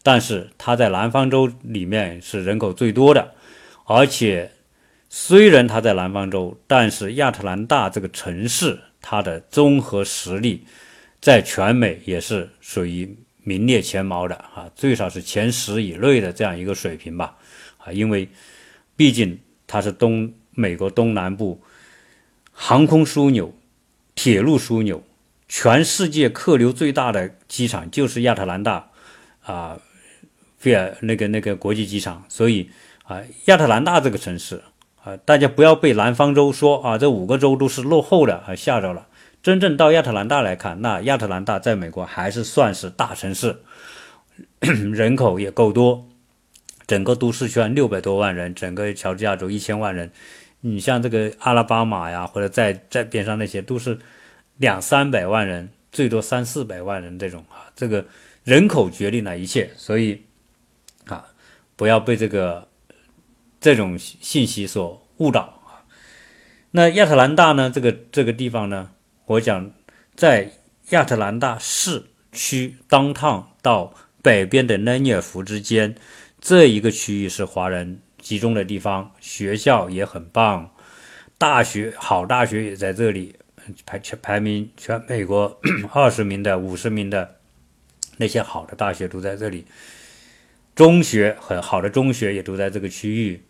[0.02, 3.30] 但是它在南方州里面是人口最多的，
[3.86, 4.50] 而且
[5.16, 10.66] 虽然它在南方州，但是亚特兰大这个城市它的综合实力。
[11.20, 17.36] 在全美也是属于名列前茅的啊，最少是前十以内的这样一个水平吧
[17.78, 18.28] 啊，因为
[18.96, 21.62] 毕竟它是东美国东南部
[22.50, 23.54] 航空枢纽、
[24.16, 25.02] 铁路枢纽，
[25.48, 28.90] 全世界客流最大的机场就是亚特兰大
[29.44, 29.78] 啊，
[30.58, 32.68] 菲尔那个那个国际机场，所以
[33.04, 34.60] 啊，亚特兰大这个城市
[35.04, 39.06] 啊，大家不要被南方州说啊，这五个州都是落后的啊吓着了。
[39.42, 43.60] 真正到亚特兰大来看，那亚特兰大在美国还是算是大城市，
[44.60, 46.08] 人口也够多，
[46.86, 50.10] 整个都市圈六百多万人，整个乔治亚州一千万人。
[50.62, 53.98] 你像这个阿拉巴马呀，或者在在边上那些，都是
[54.56, 57.68] 两三百万人，最多三四百万人这种啊。
[57.76, 58.02] 这个
[58.44, 60.22] 人口决定了一切，所以
[61.04, 61.26] 啊，
[61.76, 62.66] 不要被这个
[63.64, 65.80] 这种信息所误导啊。
[66.72, 67.70] 那亚特兰大呢？
[67.74, 68.90] 这个这个地方呢？
[69.24, 69.70] 我讲，
[70.14, 70.52] 在
[70.90, 75.94] 亚特兰大市区当趟到北边的内尼尔福之间，
[76.42, 80.70] 这一个区域是华人集中的地方，学校也很棒，
[81.38, 83.34] 大学好大学也在这里，
[83.86, 85.58] 排全排名全美国
[85.94, 87.36] 二十名的、五十名的
[88.18, 89.64] 那些好的大学都在这里，
[90.74, 93.42] 中学很好的中学也都在这个区域，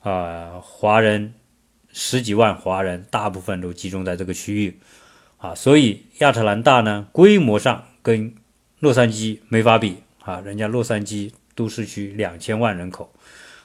[0.00, 1.34] 啊，华人。
[1.90, 4.78] 十几万华人，大部分都集中在这个区域，
[5.38, 8.34] 啊，所以亚特兰大呢，规模上跟
[8.78, 9.96] 洛杉矶没法比。
[10.20, 13.12] 啊，人家洛杉矶都市区两千万人口，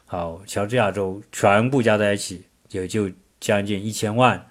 [0.05, 4.49] 好，乔治亚州全部加在一起也就将近一千万，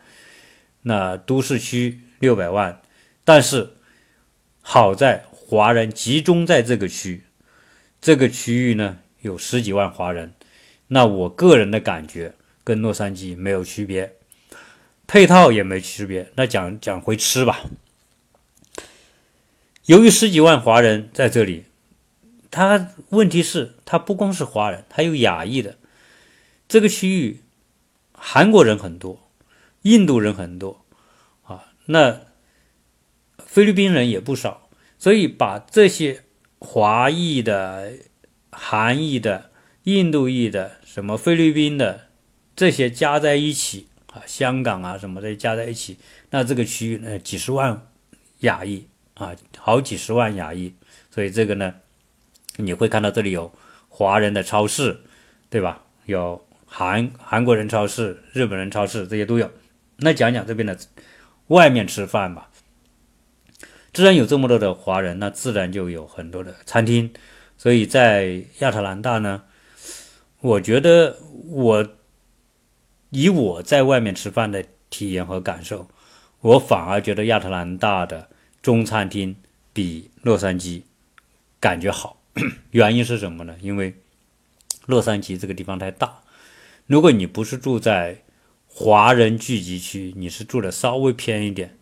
[0.82, 2.82] 那都市区六百万，
[3.24, 3.70] 但是
[4.60, 7.24] 好在华人集中在这个区，
[8.02, 10.34] 这个区域呢有十几万华人，
[10.92, 12.34] 那我个人的感觉。
[12.64, 14.14] 跟洛杉矶没有区别，
[15.08, 16.30] 配套也没区别。
[16.36, 17.64] 那讲讲回吃吧。
[19.86, 21.64] 由于十几万华人在这里，
[22.52, 25.76] 他问题是，他不光是华人，还有亚裔的。
[26.68, 27.40] 这个区域，
[28.12, 29.28] 韩国人很多，
[29.82, 30.84] 印度人很多，
[31.42, 32.20] 啊，那
[33.44, 34.68] 菲律宾人也不少。
[35.00, 36.22] 所以把这些
[36.60, 37.92] 华裔的、
[38.52, 39.50] 韩裔的、
[39.84, 42.08] 印度裔的、什么菲律宾的。
[42.54, 45.96] 这些加在一起啊，香港啊什么的加在一起，
[46.30, 47.86] 那这个区域呢，几十万
[48.40, 50.74] 亚裔啊，好几十万亚裔，
[51.10, 51.74] 所以这个呢，
[52.56, 53.50] 你会看到这里有
[53.88, 55.00] 华人的超市，
[55.48, 55.82] 对吧？
[56.04, 59.50] 有韩韩国人超市、日本人超市这些都有。
[59.96, 60.78] 那讲讲这边的
[61.46, 62.50] 外面吃饭吧。
[63.94, 67.10] 既然有这么多的华人，那自然就有很多的餐厅。
[67.56, 69.44] 所以在亚特兰大呢，
[70.42, 71.16] 我觉得
[71.48, 71.88] 我。
[73.14, 75.86] 以我在外面吃饭的体验和感受，
[76.40, 78.30] 我反而觉得亚特兰大的
[78.62, 79.36] 中餐厅
[79.74, 80.84] 比洛杉矶
[81.60, 82.16] 感觉好。
[82.72, 83.54] 原因是什么呢？
[83.60, 83.94] 因为
[84.86, 86.22] 洛杉矶这个地方太大，
[86.86, 88.22] 如果你不是住在
[88.66, 91.76] 华人聚集区，你是住的稍微偏一点，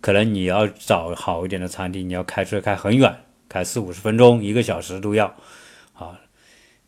[0.00, 5.34] 可能你要找好一点的餐厅，你要开车开很远，开四五十分钟、一个小时都要。
[5.94, 6.20] 啊，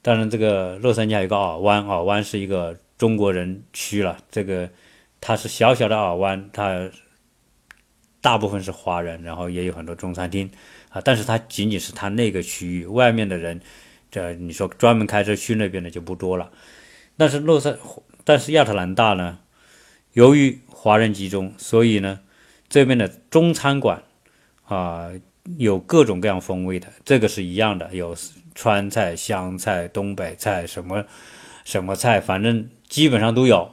[0.02, 2.76] 当然这个洛杉矶还有个尔湾，尔湾是一个。
[2.98, 4.70] 中国人区了，这个
[5.20, 6.88] 它是小小的尔湾，它
[8.20, 10.48] 大部分是华人，然后也有很多中餐厅
[10.88, 13.60] 啊，但是它仅仅是它那个区域，外面的人，
[14.08, 16.52] 这你说专门开车去那边的就不多了。
[17.16, 17.76] 但是洛杉，
[18.22, 19.40] 但是亚特兰大呢，
[20.12, 22.20] 由于华人集中，所以呢，
[22.68, 24.00] 这边的中餐馆
[24.66, 25.10] 啊
[25.58, 28.14] 有各种各样风味的，这个是一样的，有
[28.54, 31.04] 川菜、湘菜、东北菜，什么
[31.64, 33.70] 什么菜，反正基本上都有。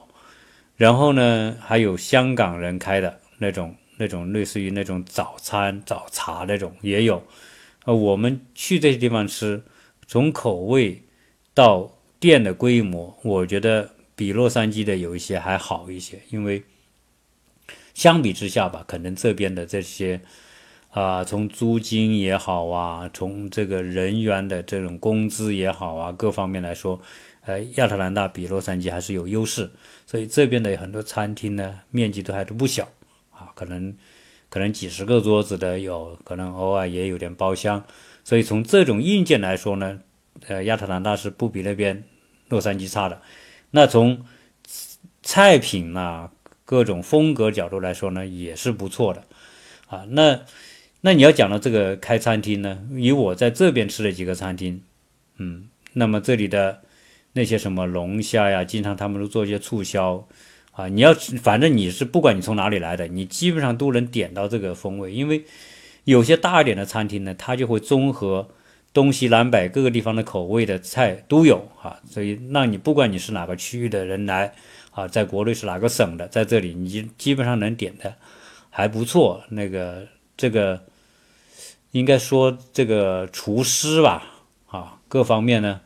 [0.77, 7.23] 然后呢，还有香港人开的那种那种类似于那种早餐、早茶那种也有。
[7.85, 9.63] 呃，我们去这些地方吃，
[10.07, 11.03] 从口味
[11.53, 16.63] 到店的规模，我觉得比洛杉矶的有一些还好一些，因为
[17.93, 20.21] 相比之下吧，可能这边的这些。
[20.89, 26.99] 啊，从租金也好啊，从这个人员的这种工资也好啊，各方面来说，
[27.41, 29.69] 呃，亚特兰大比洛杉矶还是有优势。
[30.07, 32.89] 所以这边的很多餐厅呢，面积都还是不小
[33.31, 33.95] 啊，可能
[34.49, 37.83] 可能几十个桌子的有，可能偶尔也有点包厢。
[38.23, 39.99] 所以从这种硬件来说呢，
[40.47, 42.03] 呃，亚特兰大是不比那边
[42.47, 43.21] 洛杉矶差的。
[43.69, 44.25] 那从
[45.21, 46.31] 菜品呐，
[46.65, 49.23] 各种风格角度来说呢，也是不错的
[49.87, 50.05] 啊。
[50.09, 50.41] 那
[51.01, 52.77] 那你要讲到这个开餐厅呢？
[52.91, 54.81] 以我在这边吃的几个餐厅，
[55.37, 56.81] 嗯，那么这里的
[57.31, 60.27] 那些什么龙虾呀，经常他们都做一些促销
[60.73, 60.89] 啊。
[60.89, 65.13] 你要反正你是不管你从哪里来的，你基本上都能点到这个风味。
[65.13, 65.45] 因为
[66.03, 68.49] 有些大一点的餐厅呢，它就会综合
[68.91, 74.53] 东西南北各个地方的口味的菜都有啊，所以让你不管你是哪个区域的人来
[74.91, 78.13] 啊，在国内是哪个省的，在这里你基本上能点的
[78.69, 79.41] 还不错。
[79.47, 80.81] 那个这个。
[81.91, 84.23] 应该说这个厨师吧，
[84.67, 85.81] 啊，各方面呢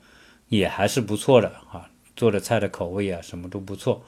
[0.49, 4.03] 也还是不错的啊，做的菜的口味啊什么都不错，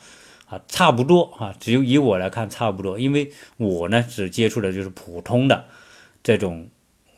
[0.50, 5.66] 啊，差不多啊，只有以我来看差不多，因为我呢只接触的就是普通的
[6.22, 6.68] 这种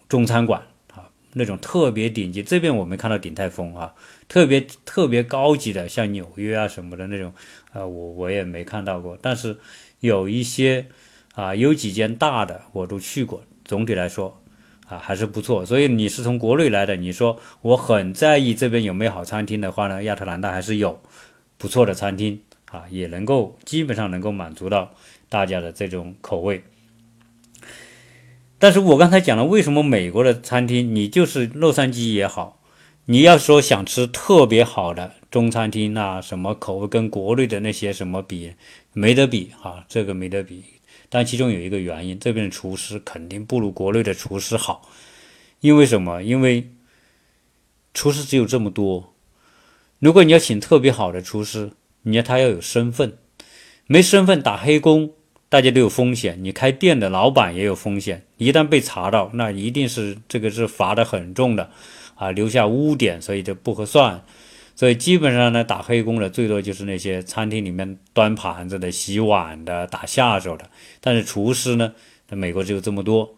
[0.08, 0.62] 中餐馆
[0.94, 3.96] 啊，那种特别顶级，这边我没看到鼎泰丰啊，
[4.28, 7.34] 特别特别高级的，像纽约啊什么的那种，
[7.72, 9.58] 啊，我我也没看到过，但是
[10.02, 10.86] 有一些
[11.34, 14.40] 啊，有几间大的我都去过，总体来说。
[14.88, 15.66] 啊，还是不错。
[15.66, 20.02] 所以你是从国内来的，你说我很在意这边有没有好餐厅的话呢？
[20.04, 21.02] 亚特兰大还是有
[21.58, 22.40] 不错的餐厅
[22.72, 24.92] 啊，也能够基本上能够满足到
[25.28, 26.64] 大家的这种口味。
[28.60, 32.60] 但是我刚才讲了，为什么美国的餐厅，你就是洛杉矶也好，
[33.06, 38.54] 你要说想吃特别好的中餐厅，那什么口味跟国内的那些什么比，
[38.94, 40.64] 没得比啊，这个没得比。
[41.10, 44.90] 但其中有一个原因，这边的厨师肯定不如国内的厨师好，
[45.62, 46.22] 因为什么？
[46.22, 46.70] 因为
[47.94, 49.14] 厨师只有这么多。
[50.00, 51.72] 如果你要请特别好的厨师，
[52.04, 53.18] 你要他要有身份，
[53.88, 55.12] 没身份打黑工，
[55.50, 56.38] 大家都有风险。
[56.44, 61.72] 你开店的老板也有风险，一旦被查到，那一定是这个是罚的很重的，
[62.16, 64.24] 啊，留下污点，所以就不合算。
[64.78, 70.70] 所以基本上呢，打黑工的最多就是那些餐厅里面端盘子的、洗碗的、打下手的。
[71.02, 71.94] 但是厨师呢，
[72.30, 73.36] 在美国只有这么多。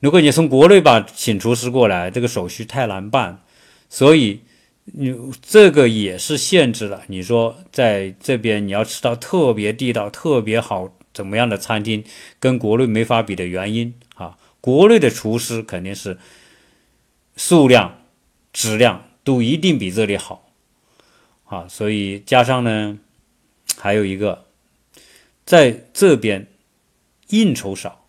[0.00, 3.42] 如果你从国内把请厨师过来，这个手续太难办，
[3.88, 4.42] 所以
[4.84, 7.02] 你这个也是限制了。
[7.08, 12.04] 你说在这边你要吃到特别地道、特别好怎么样的餐厅，
[12.38, 14.38] 跟国内没法比的原因啊。
[14.60, 16.16] 国内的厨师肯定是
[17.34, 18.02] 数量、
[18.52, 20.46] 质量都一定比这里好。
[21.50, 22.96] 啊，所以加上呢，
[23.76, 24.44] 还有一个，
[25.44, 26.46] 在这边
[27.30, 28.06] 应酬少，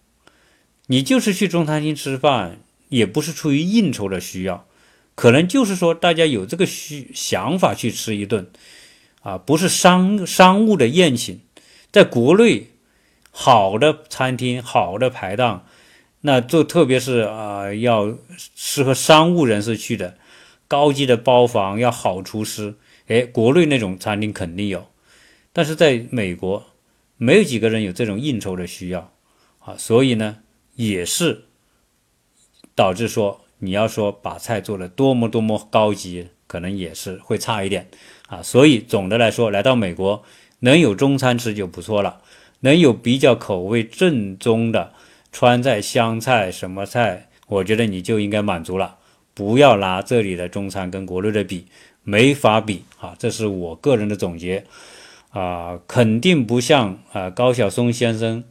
[0.86, 4.67] 你就是去中餐厅吃饭，也不是出于应酬的需要，
[5.15, 8.47] 可能就是说大家有这个需想法去吃一顿，
[9.23, 11.39] 啊，不是商商务的宴请。
[11.91, 12.67] 在国内，
[13.32, 15.65] 好的餐厅、好的排档，
[16.21, 18.15] 那就特别是啊，要
[18.56, 20.15] 适合商务人士去的，
[20.67, 22.75] 高级的包房，要好厨师。
[23.07, 24.87] 哎，国内那种餐厅肯定有，
[25.51, 26.65] 但是在美国，
[27.17, 29.11] 没有几个人有这种应酬的需要
[29.59, 30.37] 啊，所以呢，
[30.75, 31.43] 也是
[32.73, 37.89] 导致说，你要说把菜做的多么多么高级，可能也是会差一点
[38.27, 38.41] 啊。
[38.41, 40.23] 所以总的来说，来到美国
[40.59, 42.21] 能有中餐吃就不错了，
[42.61, 44.93] 能有比较口味正宗的
[45.31, 48.97] 川菜、湘菜什么菜，我觉得你就应该满足了，
[49.33, 51.67] 不要拿这里的中餐跟国内的比。
[52.03, 54.65] 没法比啊，这是我个人的总结
[55.29, 58.43] 啊，肯定不像啊高晓松先生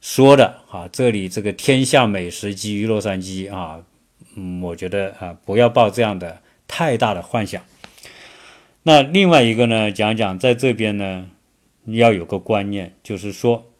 [0.00, 3.80] 说的啊，这里这个天下美食基于洛杉矶啊，
[4.36, 7.62] 嗯，我觉得啊不要抱这样的太大的幻想。
[8.84, 11.28] 那另外一个呢，讲讲在这边呢，
[11.86, 13.70] 要有个观念，就是说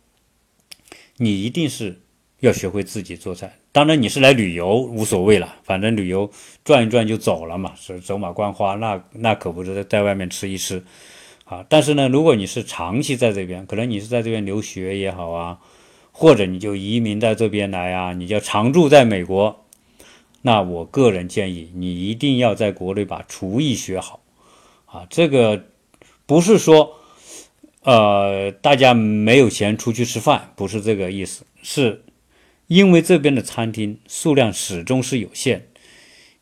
[1.16, 2.00] 你一定是
[2.42, 3.57] 要学会自己做菜。
[3.70, 6.28] 当然你是来旅游无所谓了，反正旅游
[6.64, 10.83] 转一转就走了嘛，是走马观花，那那可不是在外面吃一吃
[11.44, 11.64] 啊。
[11.68, 15.61] 但是呢，如果你是长期在这边，可能你是在这边留学也好啊，
[16.11, 19.64] 或者你就移民在这边来啊，你就常住在美国，
[20.42, 24.20] 那我个人建议你一定要在国内把厨艺学好
[24.87, 25.07] 啊。
[25.09, 25.64] 这个
[26.26, 26.98] 不是说
[27.85, 32.02] 呃大家没有钱出去吃饭，不是这个意思，是
[32.66, 35.66] 因为这边的餐厅数量始终是有限。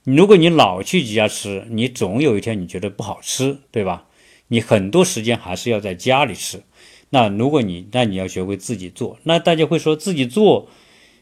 [0.05, 4.07] 如果你老去几家吃，你总有一天你觉得不好吃，对吧？
[4.49, 6.63] 你很多时间还是要在家里吃。
[7.11, 10.69] 那如果你那你要学会自己做，那大家会说自己做，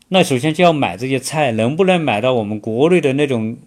[0.09, 3.59] 那首先就要买这些菜，能不能买到我们国内的那种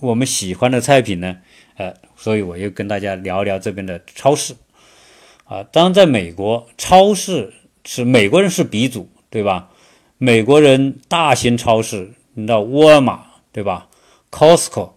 [0.00, 1.38] 我们喜欢的菜品呢？
[1.76, 4.54] 呃，所以我又跟大家聊聊这边的超市
[5.44, 5.62] 啊。
[5.62, 7.52] 当然，在美国，超市
[7.84, 9.70] 是美国人是鼻祖，对吧？
[10.18, 13.20] 美国人大型超市，你知道沃尔玛，
[13.52, 13.88] 对吧
[14.32, 14.90] ？Costco，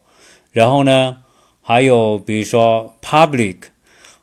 [0.52, 1.18] 然后呢，
[1.62, 3.58] 还有比如说 Public，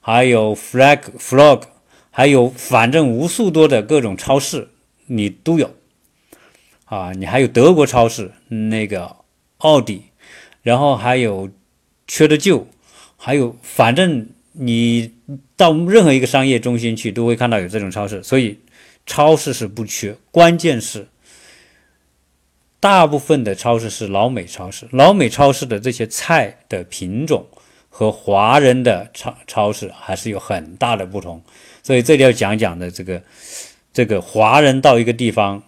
[0.00, 1.62] 还有 Flag Flog，
[2.10, 4.70] 还有反正无数多的各种超市
[5.06, 5.70] 你都有
[6.86, 9.16] 啊，你还有德国超市那个
[9.58, 10.02] 奥迪，
[10.62, 11.48] 然后还有
[12.08, 12.66] 缺德旧，
[13.16, 15.12] 还有反正你
[15.56, 18.58] 到任何一个商业中心去都会看到有这种超市，所以
[19.08, 21.08] 超市是不缺，关键是。
[22.80, 27.44] 大部分的超市是老美超市，老美超市的这些菜的品种
[27.88, 31.42] 和华人的超超市还是有很大的不同，
[31.82, 33.20] 所以这里要讲讲的这个
[33.92, 35.60] 这个华人到一个地方，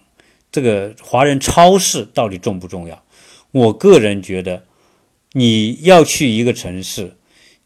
[0.53, 3.03] 这个华人超市到底重不重要？
[3.51, 4.63] 我个人觉得，
[5.33, 7.17] 你要去一个城市，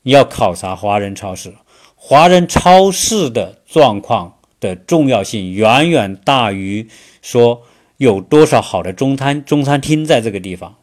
[0.01, 1.53] 你要考察华人超市，
[1.93, 4.34] 华人超市的状况
[4.65, 6.87] 的重要性远远大于
[7.21, 7.63] 说。
[7.97, 10.75] 有多少好的中餐中餐厅在这个地方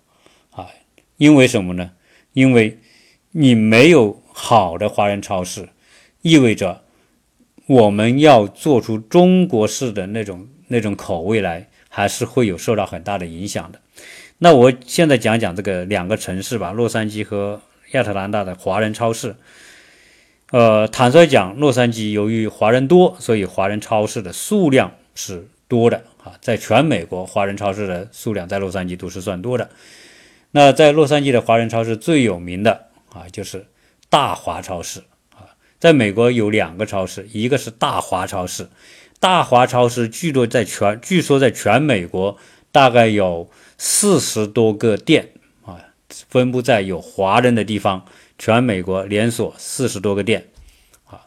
[0.51, 0.69] 啊？
[1.19, 1.91] 因为什么呢？
[2.33, 2.79] 因为
[3.33, 5.69] 你没有好的华人超市，
[6.23, 6.85] 意味着
[7.67, 13.79] 我们要做出中国式的那种那种口味来，还是会有受到很大的影响的。
[14.39, 19.37] 那我现在讲讲这个两个城市吧，洛杉矶和亚特兰大的华人超市。
[20.53, 26.05] 呃，坦率讲，洛杉矶由于华人多，所以华人超市的数量是多的。
[26.23, 29.71] 啊，在全美国华人超市的数量，在洛杉矶都是算多的。
[30.51, 33.67] 那在洛杉矶的华人超市最有名的啊，就是
[34.11, 35.57] 大华超市啊。
[35.81, 38.69] 在美国有两个超市，一个是大华超市，
[39.21, 42.37] 大华超市据说在全据说在全美国
[42.71, 45.31] 大概有四十多个店
[45.65, 45.81] 啊，
[46.29, 48.05] 分布在有华人的地方，
[48.39, 50.49] 全美国连锁四十多个店
[51.07, 51.21] 啊。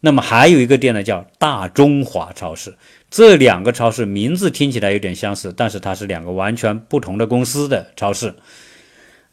[0.00, 2.76] 那么还有一个店呢，叫大中华超市。
[3.10, 8.36] 这两个超市名字听起来有点相似，但是它是两个完全不同的公司的超市。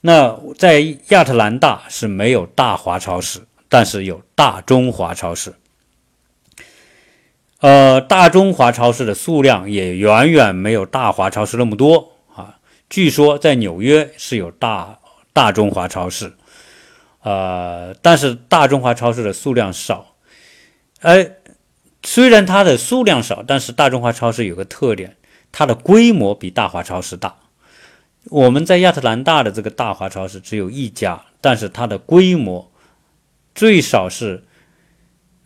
[0.01, 5.53] 那在亚特兰大是没有大华超市，但是有大中华超市。
[7.60, 12.60] 呃，大中华超市的数量也远远没有大华超市那么多啊。
[12.89, 14.99] 据说在纽约是有大
[15.34, 16.34] 大中华超市，
[17.28, 20.16] 呃，但是大中华超市的数量少，
[21.02, 21.32] 哎。
[22.04, 25.18] 虽然它的数量少，但是大中华超市有个特点，
[25.52, 27.36] 它的规模比大华超市大。
[28.30, 32.72] 我们在亚特兰大的这个大华超市只有一家，但是它的规模
[33.54, 34.46] 最少是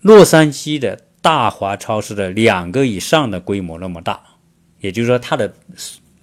[0.02, 4.22] 洛杉矶的大华超市的两个以上的规模那么大。
[4.82, 5.52] 也就是说，它的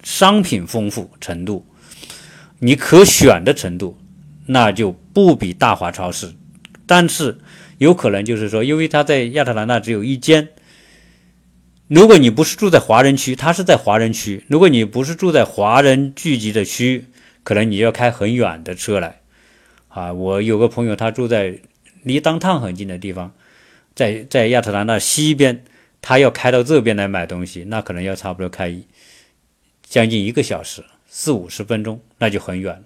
[0.03, 1.65] 商品丰富程度，
[2.59, 3.97] 你可选的程度，
[4.49, 6.33] 那就不比大华超市，
[6.85, 7.37] 但是。
[7.79, 10.49] 有可能就是说，因为他在亚特兰大只有一间。
[11.87, 14.43] 如果你不是住在华人区，他是在华人区。
[14.49, 17.05] 如果你不是住在华人聚集的区，
[17.41, 19.21] 可能你要开很远的车来。
[19.87, 21.57] 啊，我有个朋友，他住在
[22.03, 23.33] 离当趟很近的地方，
[23.95, 25.63] 在在亚特兰大西边，
[26.01, 28.75] 他要开到这边来买东西，那可能要差不多开
[29.83, 32.83] 将近一个小时，四五十分钟，那就很远了。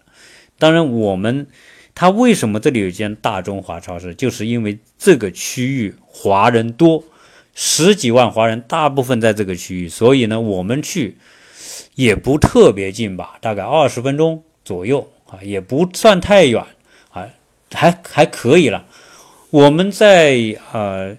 [0.57, 1.47] 当然，我们。
[1.95, 4.15] 他为什么这里有一间大中华超市？
[4.15, 7.03] 就是因为这个区域华人多，
[7.53, 11.17] 十几万华人，大部分在这个区域，所以呢，我们去
[11.93, 16.65] 也不特别近吧，大概二十分钟左右啊，也不算太远
[17.11, 17.29] 啊，
[17.71, 18.83] 还还可以了。
[19.51, 21.15] 我们在呃，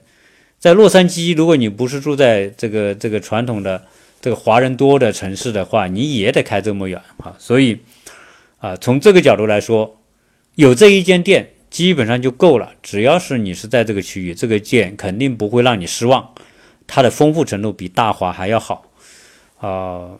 [0.58, 3.80] 在洛杉矶，如果你不是住在这个这个传统的
[4.20, 7.78] 这个华人多的城市的话，你也得开这么远啊，所以
[8.64, 10.00] 啊，从这个角度来说。
[10.56, 16.32] 有这一间店基本上就够了，只要是你是在这个区域，这个店肯定不会让你失望。
[16.86, 18.84] 它的丰富程度比大华还要好
[19.58, 20.12] 啊。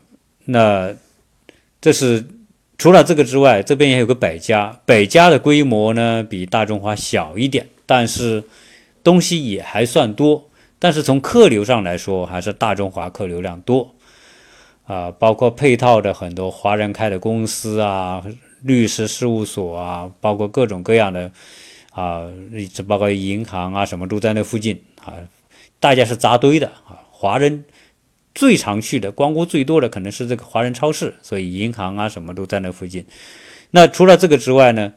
[0.46, 0.92] 那
[1.80, 2.26] 这是
[2.78, 8.42] 除了这个之外，这边也有个百家，百家的规模呢比大中华小一点，但是
[9.04, 10.50] 东西也还算多。
[10.80, 13.93] 但是从客流上来说，还是大中华客流量多。
[14.86, 18.22] 啊，包括配套的很多华人开的公司啊、
[18.62, 21.30] 律师事务所啊，包括各种各样的
[21.90, 22.26] 啊，
[22.86, 25.14] 包括银行啊什么都在那附近啊，
[25.80, 27.00] 大家是扎堆的啊。
[27.10, 27.64] 华人
[28.34, 33.06] 最常去的、光顾最多的可能是这个华人超市，所以银行啊什么都在那附近。
[33.70, 34.92] 那除了这个之外呢，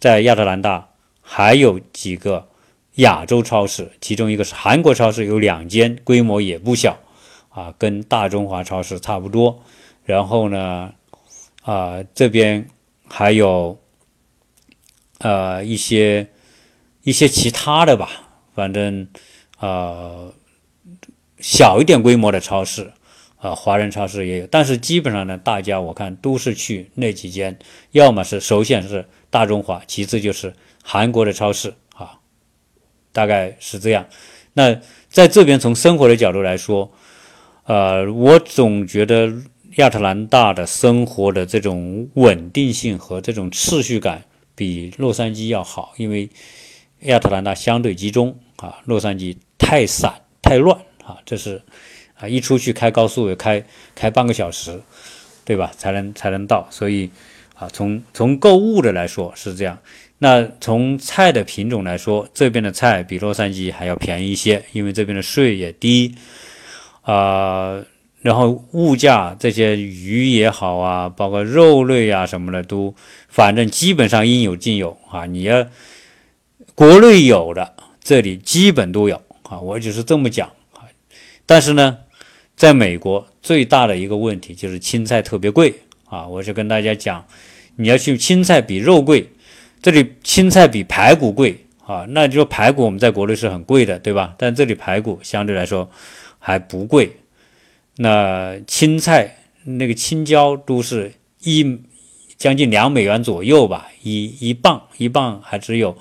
[0.00, 0.88] 在亚特兰大
[1.20, 2.48] 还有几个
[2.94, 6.98] 亚洲超市，其中一个是韩国超市，有两间，规模也不小。
[7.56, 9.62] 啊，跟大中华超市差不多。
[10.04, 10.92] 然后呢，
[11.62, 12.68] 啊，这边
[13.08, 13.80] 还有
[15.20, 16.28] 呃一些
[17.02, 18.10] 一些其他的吧，
[18.54, 19.08] 反正
[19.58, 20.30] 呃
[21.38, 22.92] 小一点规模的超市，
[23.38, 24.46] 啊，华人超市也有。
[24.48, 27.58] 但是基本上呢，大家我看都是去那几间，
[27.92, 30.52] 要么是首选是大中华，其次就是
[30.82, 32.18] 韩国的超市啊，
[33.12, 34.06] 大概是这样。
[34.52, 34.78] 那
[35.08, 36.92] 在这边从生活的角度来说。
[37.66, 39.32] 呃，我总觉得
[39.76, 44.22] 亚特兰大的生活的这种稳定性和这种秩序感
[44.54, 46.28] 比洛杉矶要好，因为
[47.00, 51.60] 亚特兰大相对集中啊，洛杉矶太散太乱啊，这是
[52.14, 53.64] 啊，一出去开高速也开
[53.96, 54.80] 开半个小时，
[55.44, 55.72] 对吧？
[55.76, 57.10] 才能才能到，所以
[57.54, 59.76] 啊，从从购物的来说是这样。
[60.18, 66.14] 那从菜的品种来说，这边的菜比洛杉矶还要便宜一些，因为这边的税也低。
[67.06, 67.84] 啊，
[68.20, 72.92] 然后物价这些鱼也好啊，包括肉类啊什么的都，
[73.28, 75.24] 反正基本上应有尽有啊。
[75.24, 75.64] 你要
[76.74, 79.60] 国内有的，这里基本都有啊。
[79.60, 80.82] 我就是这么讲啊。
[81.46, 81.98] 但是呢，
[82.56, 85.72] 在美国最大的一个问题就是青菜特别贵
[86.06, 86.26] 啊。
[86.26, 87.24] 我就跟大家讲，
[87.76, 89.30] 你要去青菜比肉贵，
[89.80, 92.04] 这里青菜比排骨贵啊。
[92.08, 94.34] 那就说排骨我们在国内是很贵的，对吧？
[94.36, 95.88] 但这里排骨相对来说。
[96.46, 97.16] 还不贵，
[97.96, 101.80] 那青菜那个青椒都是一
[102.38, 105.98] 将近两美元左右吧，一一磅一磅还只有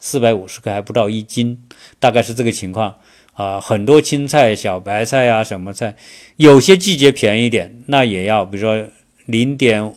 [0.00, 1.62] 四百五十克，还不到一斤，
[1.98, 3.00] 大概是这个情况
[3.34, 3.60] 啊。
[3.60, 5.94] 很多青菜、小白菜啊，什么菜，
[6.36, 8.88] 有些季节便宜点，那也要比如说
[9.26, 9.94] 零点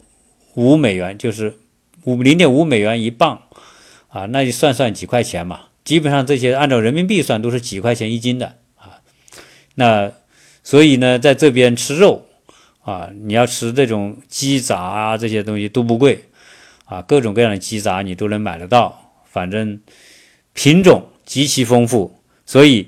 [0.56, 1.58] 五美元，就是
[2.04, 3.44] 五零点五美元一磅
[4.10, 5.68] 啊，那就算算几块钱嘛。
[5.86, 8.58] 基本上这些按照人民币算都是几块钱一斤的。
[9.76, 10.12] 那
[10.64, 12.26] 所以呢，在这边吃肉
[12.82, 16.24] 啊，你要吃这种鸡杂啊，这些东西都不贵
[16.86, 19.80] 啊，各种各样的鸡杂你都能买得到，反正
[20.54, 22.20] 品种极其丰富。
[22.46, 22.88] 所以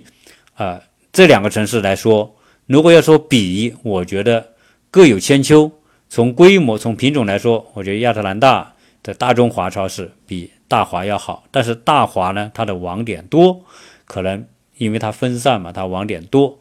[0.56, 0.82] 啊，
[1.12, 2.36] 这两个城市来说，
[2.66, 4.54] 如果要说比，我觉得
[4.90, 5.72] 各有千秋。
[6.10, 8.74] 从规模、从品种来说，我觉得亚特兰大
[9.04, 13.66] 的大中华超市比大华要好，但是大华呢，它的网点多，
[14.06, 16.58] 可能因为它分散嘛，它网点多。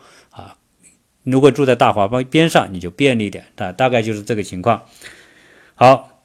[1.26, 4.84] 如果住在大华边边上，你就便利点，大大概就是这个情况。
[5.74, 6.22] 好，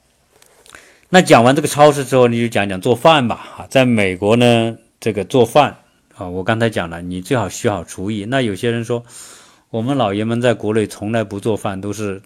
[1.09, 3.35] 那讲完这个超市之后，你就讲讲做饭吧。
[3.57, 5.77] 啊，在美国呢，这个做饭
[6.15, 8.25] 啊，我刚才讲了，你最好学好厨艺。
[8.25, 9.03] 那有些人说，
[9.71, 12.21] 我们老爷们在国内从来不做饭，都是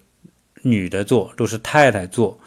[0.61, 2.37] 女的做，都是太太做，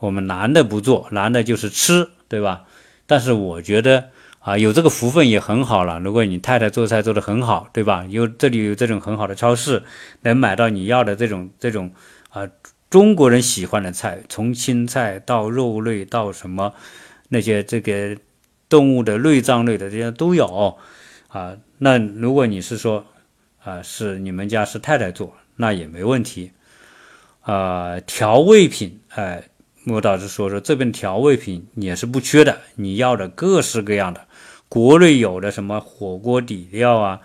[0.00, 2.64] 我们男的不做，男的就是吃，对吧？
[3.06, 4.10] 但是我觉得。
[4.46, 5.98] 啊，有这个福分也很好了。
[5.98, 8.06] 如果你太太做菜做得很好，对吧？
[8.08, 9.82] 有这里有这种很好的超市，
[10.20, 11.90] 能买到你要的这种这种
[12.30, 12.48] 啊
[12.88, 16.72] 中国人喜欢的菜，从青菜到肉类到什么
[17.28, 18.16] 那些这个
[18.68, 20.78] 动物的内脏类的这些都有
[21.26, 21.56] 啊。
[21.78, 23.04] 那如果你是说
[23.64, 26.52] 啊是你们家是太太做，那也没问题
[27.40, 27.98] 啊。
[28.06, 29.42] 调味品，哎，
[29.82, 34.24] 莫导师说说这边调味品也是不缺的，你要的各式各样的。
[34.68, 37.20] 国内有的什么火锅底料啊，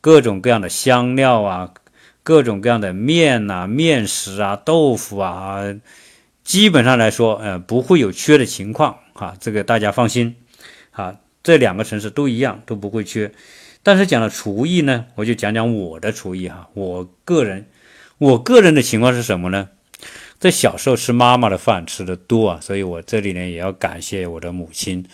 [0.00, 1.74] 各种各样的香料啊，
[2.22, 5.62] 各种各样的面呐、面食啊、豆腐啊，
[6.42, 10.36] 基本上来说，呃，不会有缺的情况哈，这个大家放心
[10.92, 11.16] 啊。
[11.42, 13.30] 这两个城市都一样，都不会缺。
[13.82, 16.70] 但是讲到厨艺呢，我就讲讲我的厨艺哈。
[16.72, 17.66] 我个人，
[18.16, 19.68] 我个人的情况是什么呢？
[20.38, 25.04] 在小时候吃妈妈的饭吃的多啊，所以我这里呢也要感谢我的母亲。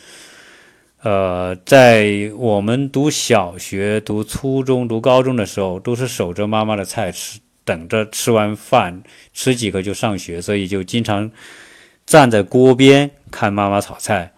[1.02, 11.30] 呃，在我们读小学、读初中、读高中的时候，都是守着妈妈的菜吃，等着吃完饭吃几口就上学，所以就经常
[12.04, 14.34] 站在锅边看妈妈炒菜。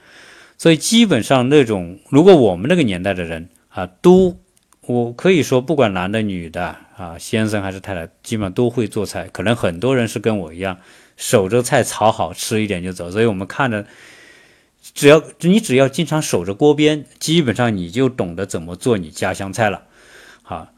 [0.57, 4.39] 所以基本上那种，如果我们那个年代的人啊，都
[4.83, 9.29] 我可以说，不管男的女的啊，先生还是太太，基本上都会做菜。
[9.33, 10.79] 可能很多人是跟我一样，
[11.17, 13.11] 守着菜炒好吃一点就走。
[13.11, 13.85] 所以我们看着。
[14.95, 19.85] 只要你只要经常守着锅边，基本上你就懂得怎么做你家乡菜了。
[20.43, 20.69] 好，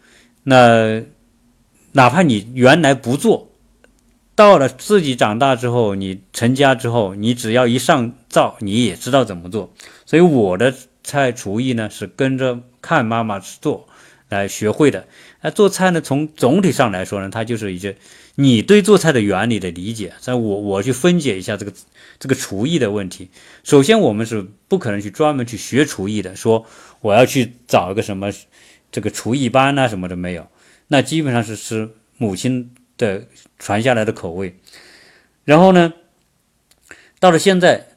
[0.45, 1.03] 那
[1.93, 3.51] 哪怕你原来不做，
[4.35, 9.73] 到了自己长大之后，你成家之后，你只要一上灶，你也知道怎么做。
[10.07, 13.89] 所以我的菜厨艺呢，是跟着看妈妈做
[14.37, 15.07] 来学会的。
[15.41, 17.97] 那做菜呢，从总体上来说呢，它就是一些
[18.35, 20.13] 你对做菜的原理的理解。
[20.21, 21.73] 在我我去分解一下这个
[22.19, 23.31] 这个厨艺的问题。
[23.63, 26.67] 首先，我们是不可能去专门去学厨艺的，说
[27.01, 28.31] 我要去找一个什么
[28.91, 30.47] 这个厨艺班啊什么的没有。
[30.89, 33.27] 那基本上是吃母亲的
[33.59, 34.59] 传下来的口味。
[35.45, 35.93] 然后呢，
[37.19, 37.89] 到了现在。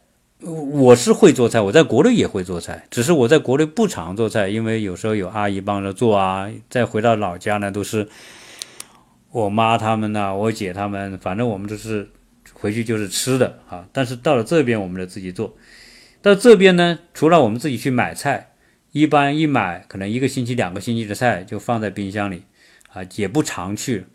[0.42, 6.48] 我是会做菜，我在国内也会做菜，只是我在国内不常做菜，因为有时候有阿姨帮着做啊。
[6.70, 8.08] 再回到老家呢，都是
[9.32, 12.08] 我妈他们呐，我姐他们，反正我们都是
[12.54, 13.88] 回去就是吃的啊。
[13.92, 15.58] 但是到了这边，我们就自己做。
[16.22, 18.52] 到这边呢，除了我们自己去买菜，
[18.92, 22.44] 一般一买可能一个星期、两个星期的菜就放在冰箱里
[22.94, 24.06] 啊，也不常去，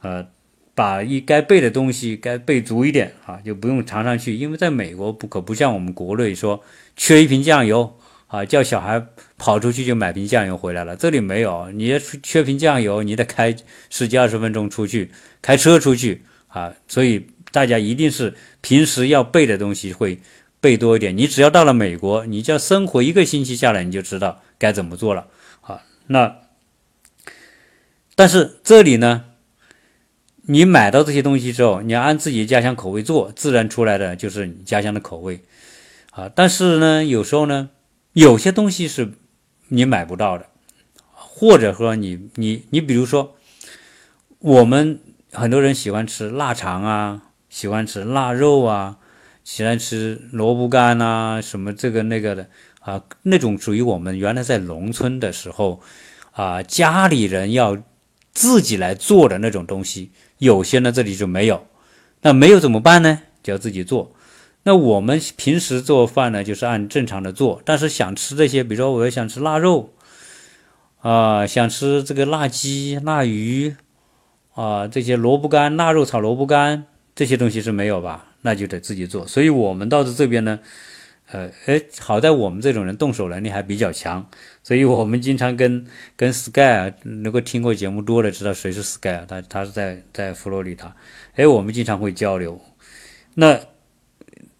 [0.00, 0.26] 呃。
[0.74, 6.62] 把一该备的东西该备足一点啊，就不用常常去，因为在美国不可不像我们国内说
[6.96, 7.98] 缺一瓶酱油
[8.28, 9.04] 啊，叫小孩
[9.36, 10.96] 跑出去就买瓶酱油回来了。
[10.96, 13.54] 这里没有，你要缺瓶酱油，你得开
[13.90, 15.10] 十几二十分钟出去
[15.42, 16.72] 开车出去啊。
[16.88, 20.18] 所以大家一定是平时要备的东西会
[20.60, 21.16] 备多一点。
[21.16, 25.26] 你只要到了美国，你只要生活一个星期下来，你就知道该怎么做了
[25.62, 25.82] 啊。
[26.06, 26.36] 那
[28.14, 29.24] 但是这里呢？
[30.46, 35.40] 你买到这些东西之后，你要按自己家乡口味做，自然出来的就是你家乡的口味，
[36.10, 36.30] 啊！
[36.34, 37.70] 但是呢，有时候呢，
[38.14, 39.12] 有些东西是
[39.68, 40.46] 你买不到的，
[41.12, 43.36] 或者说你你你，比如说，
[44.38, 44.98] 我们
[45.30, 48.96] 很多人喜欢吃腊肠啊，喜欢吃腊肉啊，
[49.44, 52.48] 喜欢吃萝卜干呐，什么这个那个的
[52.80, 55.80] 啊，那种属于我们原来在农村的时候
[56.32, 57.76] 啊，家里人要
[58.32, 60.10] 自己来做的那种东西。
[60.40, 61.64] 有些呢，这里就没有，
[62.22, 63.20] 那没有怎么办呢？
[63.40, 64.12] 就要自己做。
[64.64, 67.62] 那我们平时做饭呢，就是按正常的做。
[67.64, 69.92] 但是想吃这些，比如说我要想吃腊肉，
[71.02, 73.76] 啊，想吃这个腊鸡、腊鱼，
[74.54, 76.84] 啊，这些萝卜干、腊肉炒萝卜干
[77.14, 78.26] 这些东西是没有吧？
[78.42, 79.26] 那就得自己做。
[79.26, 80.58] 所以我们到这边呢。
[81.32, 84.28] 呃，哎，好在我们这种人动手能力还比较强，
[84.70, 89.26] 所以我们经常跟 跟 Sky 啊，如果听过节目多了，知道谁是 Sky 啊？
[89.28, 90.94] 他他是在在佛罗里达，
[91.34, 92.60] 哎，我们经常会交流。
[93.34, 93.58] 那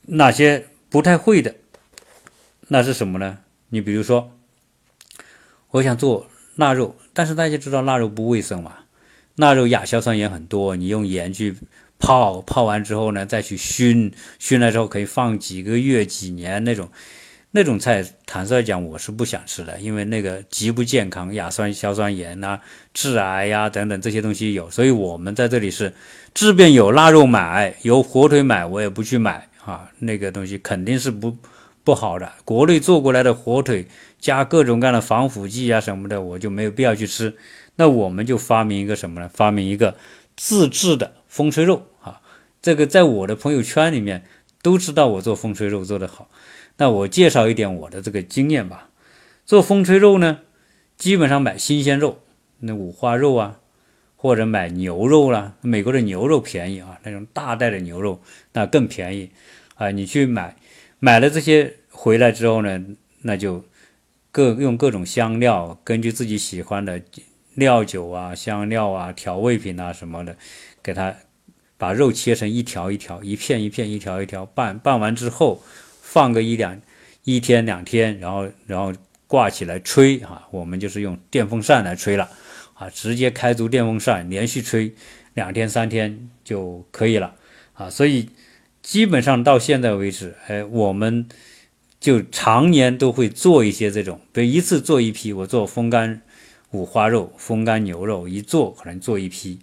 [0.07, 1.55] 哪些不太会的，
[2.67, 3.39] 那是什么呢？
[3.69, 4.33] 你比如说，
[5.71, 8.79] 我想做腊肉，但是大家知道腊肉不卫生嘛？
[9.37, 11.55] 腊肉亚硝酸盐很多，你用盐去。
[12.03, 16.91] 泡泡完之后呢，再去熏，熏了之后可以放几个月、几年那种，
[17.53, 22.61] 那种菜，坦率讲，我是不想吃的，因为那个极不健康，亚酸、硝酸盐呐，
[22.95, 25.93] 致癌呀等等这些东西有，所以我们在这里是，
[26.33, 31.37] 即便有腊肉买，有火腿买，我也不去买啊，那个东西肯定是不
[31.83, 33.89] 不好的，国内做过来的火腿
[34.21, 37.35] 加各种各样的防腐剂啊什么的，我就没有必要去吃，
[37.75, 39.29] 那我们就发明一个什么呢？
[39.35, 39.97] 发明一个
[40.37, 42.21] 自制的风吹肉啊。
[42.63, 44.25] 这个在我的朋友圈里面
[44.63, 46.29] 都知道我做风吹肉做得好，
[46.81, 48.89] 那我介绍一点我的这个经验吧。
[49.45, 50.41] 做风吹肉呢，
[50.97, 52.21] 基本上买新鲜肉，
[52.61, 53.61] 那五花肉啊，
[54.17, 55.57] 或者买牛肉啦。
[55.61, 58.23] 美国的牛肉便宜啊，那种大袋的牛肉
[58.55, 59.31] 那更便宜
[59.75, 59.91] 啊。
[59.91, 60.57] 你去买，
[60.99, 62.83] 买了这些回来之后呢，
[63.21, 63.63] 那就
[64.33, 67.03] 各用各种香料，根据自己喜欢的
[67.57, 70.35] 料酒啊、香料啊、调味品啊什么的，
[70.83, 71.15] 给它。
[71.77, 75.63] 把肉切成一条一条、一片一片、一条一条拌拌完之后，
[76.13, 76.77] 放个一两
[77.23, 78.93] 一天两天，然后然后
[79.29, 82.29] 挂起来吹啊，我们就是用电风扇来吹了
[82.75, 84.93] 啊，直接开足电风扇连续吹
[85.35, 87.37] 两天三天就可以了
[87.75, 88.29] 啊，所以
[88.83, 91.29] 基本上到现在为止，哎，我们
[92.01, 96.23] 就常年都会做一些这种，比如一次做一批，我做风干
[96.73, 99.61] 五花肉、风干牛肉，一做可能做一批，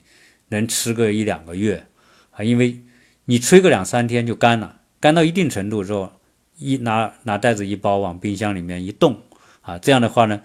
[0.48, 1.86] 能吃个一两个月。
[2.32, 2.80] 啊，因为
[3.26, 6.14] 你吹个两三天就干了，干到一定程度之后，
[6.58, 9.18] 一拿拿袋子一包往冰箱里面一冻，
[9.62, 10.42] 啊，这样的话呢，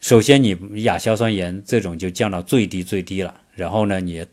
[0.00, 4.26] 首先你亚硝酸盐这种就降到最低最低了，然后呢，你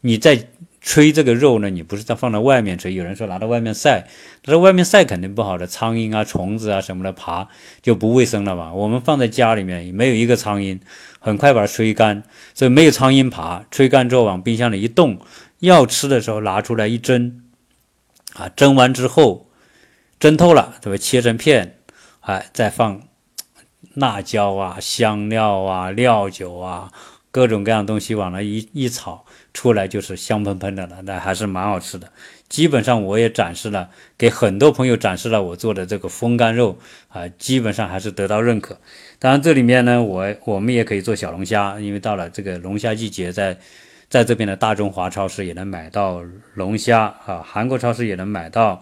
[0.00, 0.48] 你再
[0.80, 4.08] 吹这个肉呢，你不是在放在外面吹，有人说拿到外面晒，
[4.42, 7.48] 他说外面晒肯定不好的，苍蝇啊、虫子啊什么的爬
[7.80, 8.72] 就不卫生了嘛。
[8.72, 10.80] 我们放在家里面没有一个苍蝇，
[11.20, 15.18] 很快把它吹干，所以没有苍蝇爬，吹干之后往冰箱里一冻。
[15.60, 17.42] 要吃的时候拿出来一蒸，
[18.32, 19.46] 啊，蒸完之后
[20.22, 20.96] 蒸透了，对吧？
[20.96, 21.78] 切成片，
[22.20, 23.02] 哎，再放
[23.94, 26.92] 辣椒啊、香料啊、料酒啊，
[27.32, 32.08] 各种各样东西往那一一炒，出来就是香喷喷的了，那还是蛮好吃的。
[32.48, 38.78] 基本上我也展示了，给很多朋友展示了我做的这个风干肉啊，基本上还是得到认可。
[39.18, 43.58] 当然这里面呢，我我们也可以做小龙虾，因为到了这个龙虾季节，在
[44.08, 46.22] 在这边的大中华超市也能买到
[46.54, 48.80] 龙虾啊，韩国超市也能买到。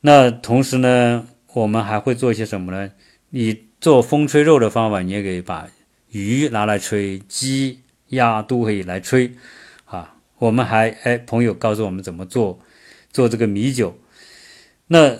[0.00, 2.92] 那同时呢，我们还会做一些什么呢？
[3.30, 5.68] 你做风吹肉的方法，你也可以把
[6.10, 9.32] 鱼拿来吹，鸡、鸭都可以来吹。
[9.84, 12.60] 啊我们还哎，朋友告诉我们怎么做
[13.12, 13.98] 做这个米酒。
[14.86, 15.18] 那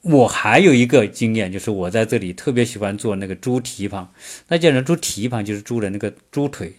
[0.00, 4.12] 我还有一个经验，就是我在这里特别喜欢做那个猪蹄膀。
[4.48, 6.76] 那叫人猪蹄膀，就是猪的那个猪腿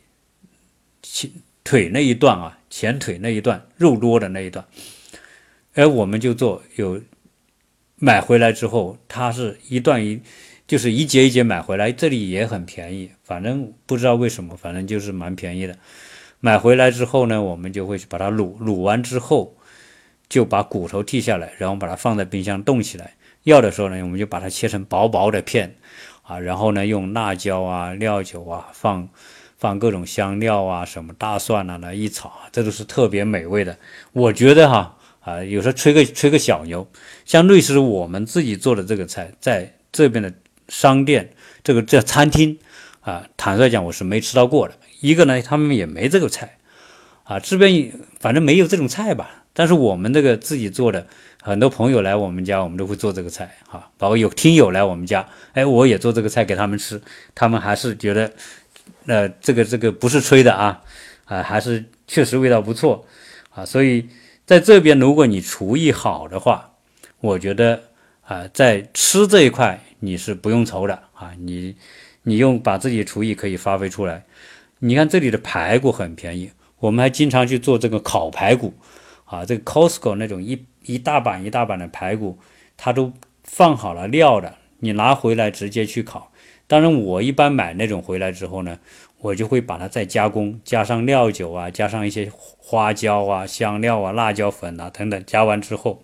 [1.03, 1.29] 前
[1.63, 4.65] 腿那一段啊，前腿那一段肉多的那一段。
[5.77, 6.99] 哎，我们就做有
[7.97, 10.19] 买回来之后，它是一段一
[10.65, 15.77] 就是一节一节买回来，这里也很便宜，反正不知道为什么，反正就是蛮便宜的。
[16.39, 19.55] 买回来之后呢，我们就会把它卤，卤完之后
[20.27, 23.13] 就把骨头剔下来，然后把它放在冰箱冻起来。
[23.43, 25.75] 要的时候呢，我们就把它切成薄薄的片，
[26.23, 29.07] 啊，然后呢用辣椒啊、料酒啊，放
[29.57, 33.77] 放各种香料啊、什么大蒜啊来一炒，这都是特别美味的。
[34.11, 34.96] 我觉得哈
[35.27, 36.87] 啊，有时候吹个吹个小牛，
[37.25, 40.31] 像类似我们自己做的这个菜，在这边的
[40.69, 41.29] 商店
[41.61, 42.57] 这个这餐厅
[43.01, 44.75] 啊，坦率讲我是没吃到过的。
[45.01, 46.57] 一个呢，他们也没这个菜，
[47.25, 49.43] 啊，这边反正没有这种菜吧。
[49.51, 51.05] 但是我们这个自己做的，
[51.41, 57.01] 很多朋友来我们家，我们都会做这个菜，哈，包括有听友来我们家，哎，我也做这个菜给他们吃，
[57.35, 58.31] 他们还是觉得，
[59.07, 60.81] 呃，这个这个不是吹的啊，
[61.25, 63.05] 啊，还是确实味道不错，
[63.49, 64.07] 啊，所以
[64.47, 66.71] 在这边，如果你厨艺好的话，
[67.19, 67.83] 我觉得
[68.21, 71.75] 啊，在吃这一块你是不用愁的啊，你
[72.23, 74.23] 你用把自己厨艺可以发挥出来。
[74.79, 78.73] 你看这里的排骨很便宜，我们还经常去做这个烤排骨，
[79.25, 82.39] 啊，这个 Costco 那种一一大板一大板的排骨，
[82.77, 83.11] 它都
[83.43, 86.31] 放好了料的，你拿回来直接去烤。
[86.67, 88.79] 当然，我一般买那种回来之后呢，
[89.19, 96.03] 我就会把它再加工，加上料酒啊，加上一些花椒啊、香料啊、辣椒粉啊等等，加完之后，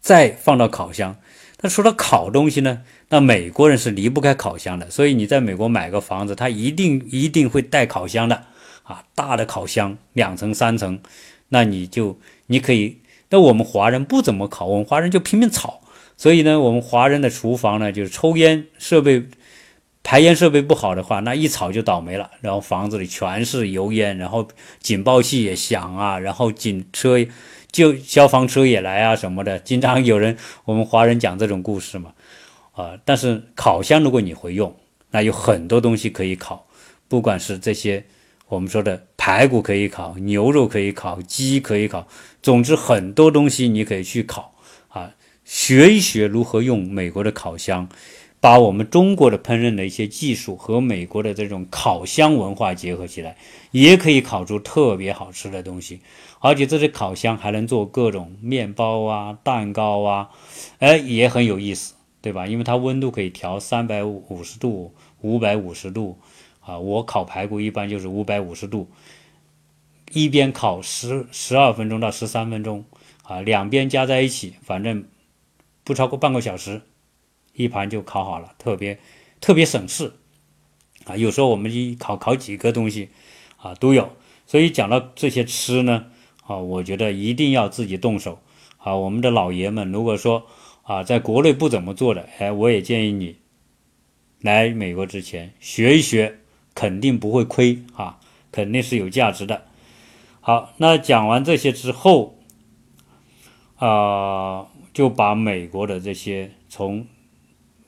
[0.00, 1.16] 再放到烤箱。
[1.60, 2.82] 那说到烤东西呢？
[3.08, 8.44] 那美国人是离不开烤箱的，所以你在美国买个房子，他一定一定会带烤箱的
[8.82, 11.00] 啊，大的烤箱，两层三层，
[11.48, 12.98] 那你就你可以。
[13.30, 15.80] 那我们华人不怎么烤，我们华人就拼命炒，
[16.16, 19.26] 所以呢，我们华人的厨房呢，就是抽烟设备、
[20.06, 24.46] 排烟设备不好的话，那一炒就倒霉了，然后房子里全是油烟，然后
[24.78, 27.18] 警报器也响啊，然后警车
[27.72, 32.12] 就消防车也来啊什么的，经常有人我们华人讲这种故事嘛。
[32.74, 34.76] 啊，但是烤箱如果你会用，
[35.10, 36.68] 那有很多东西可以烤，
[37.08, 38.04] 不管是这些
[38.46, 42.06] 我们说的排骨可以烤，牛肉可以烤，鸡可以烤，
[42.40, 44.54] 总之很多东西你可以去烤
[44.86, 45.10] 啊，
[45.44, 47.88] 学一学如何用美国的烤箱，
[48.46, 53.36] 把我们中国的烹饪的一些技术和美国的这种烤箱文化结合起来，
[53.72, 56.00] 也可以烤出特别好吃的东西，
[56.38, 60.30] 而且这些烤箱还能做各种面包啊、蛋糕啊，
[60.78, 61.94] 哎，也很有意思。
[62.22, 62.46] 对吧？
[62.46, 66.16] 因为它温度可以调三百五十度、五百五十度，
[66.60, 68.88] 啊，我烤排骨一般就是五百五十度，
[70.12, 72.84] 一边烤十十二分钟到十三分钟，
[73.24, 75.04] 啊，两边加在一起，反正
[75.82, 76.82] 不超过半个小时，
[77.56, 78.98] 一盘就烤好了，特别
[79.40, 80.12] 特别省事，
[81.06, 83.08] 啊，有时候我们一烤烤几个东西，
[83.56, 84.10] 啊，都有。
[84.46, 86.06] 所以讲到这些吃呢，
[86.46, 88.38] 啊，我觉得一定要自己动手，
[88.78, 90.46] 啊，我们的老爷们如果说。
[90.86, 93.38] 啊，在国内不怎么做的，哎，我也建议你
[94.40, 96.38] 来美国之前学一学，
[96.76, 98.20] 肯定不会亏啊，
[98.52, 99.64] 肯定是有价值的。
[100.40, 102.38] 好，那讲完这些之后，
[103.78, 107.04] 啊，就把美国的这些从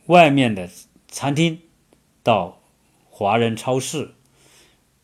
[0.08, 0.68] 外面的
[1.08, 1.60] 餐厅
[2.22, 2.60] 到
[3.08, 4.10] 华人超市，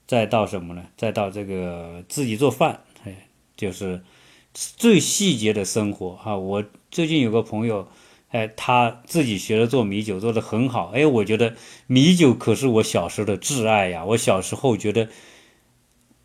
[0.06, 0.86] 再到什么呢？
[0.96, 4.02] 再到这个自己做饭，哎，就是
[4.52, 6.64] 最细节的生活啊，我。
[6.90, 7.88] 最近有个朋友，
[8.28, 10.92] 哎，他自己学了做米酒，做的很好。
[10.94, 11.56] 哎，我觉得
[11.88, 14.04] 米酒可是我小时候的挚爱呀。
[14.04, 15.08] 我小时候觉得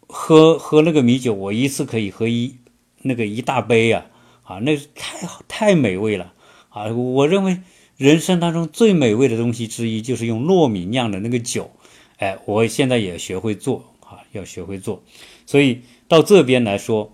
[0.08, 2.58] 喝喝那个米酒，我一次可以喝一
[3.02, 4.06] 那个一大杯呀，
[4.44, 6.34] 啊，那太太美味了
[6.70, 6.86] 啊！
[6.94, 7.62] 我认为
[8.00, 11.70] 人生当中最美味的东西之一就是用糯米酿的那个酒。
[12.16, 15.04] 哎，我现在也学会做啊，要学会做。
[15.46, 17.12] 所以到这边来说，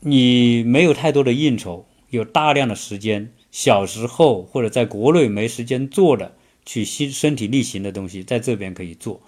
[0.00, 1.86] 你没有太多的应酬。
[2.08, 6.34] 有大量的时间，小时候或者在国内没时间做的，
[6.64, 9.20] 去身身体力行的东西，在这边可以做。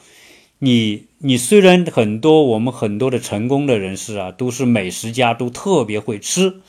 [0.61, 6.61] 你你虽然很多我们很多的成功的人士啊，都是美食家，都特别会吃。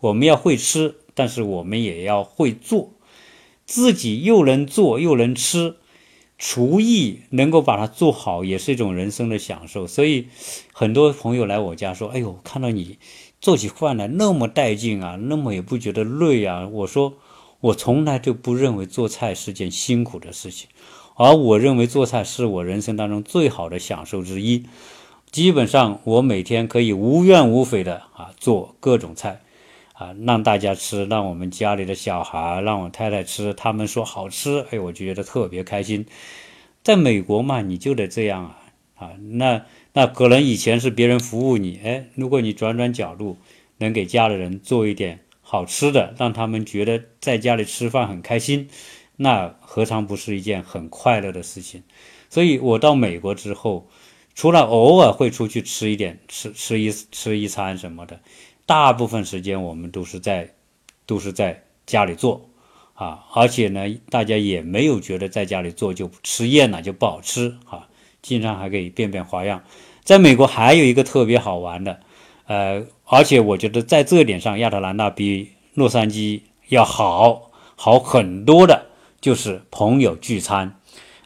[0.00, 2.90] 我们要会吃，但是我们也要会做，
[3.66, 5.76] 自己又能做又能吃，
[6.38, 9.86] 厨艺能够把它做好，也是一种人生的享受。
[9.86, 10.28] 所以
[10.72, 12.98] 很多朋友来我家说：“哎呦，看到你
[13.40, 17.14] 做起饭来那么带劲啊，那么也不觉得累啊。”我说
[17.60, 20.68] ：“我从来就不认为做菜是件辛苦的事情。”
[21.16, 24.64] 而我认为做菜是我人生当中最好的享受之一，
[25.30, 29.42] 基本上我每天可以无怨无悔的啊做各种菜，
[30.00, 36.06] 啊让大家吃，让我们家里的小孩，让我太太吃，他们说好吃，哎，我就觉得特别开心。
[36.82, 38.56] 在美国嘛，你就得这样啊
[38.94, 43.36] 啊，那那可能以前是别人服务你，哎，如果你转转角度，
[43.76, 48.70] 能给家里人做一点好吃的，让他们觉得在家里吃饭很开心。
[49.16, 51.82] 那何尝不是一件很快乐的事情？
[52.30, 53.86] 所以我到美国之后，
[54.34, 58.20] 除了偶尔会出去吃一点、吃吃一吃一餐什么的，
[58.70, 60.54] 大部分时间我们都是在
[61.04, 62.48] 都是在家里做
[62.94, 67.88] 啊，而且呢，大家也没有觉得在家里做就吃厌了就不好吃啊，
[68.22, 69.64] 经常还可以变变花样。
[70.04, 71.98] 在美国还有一个特别好玩的，
[72.46, 78.86] 呃，而且我觉得在这点上，亚特兰大比洛杉矶要好好很多的。
[79.20, 80.79] 就是朋友聚餐，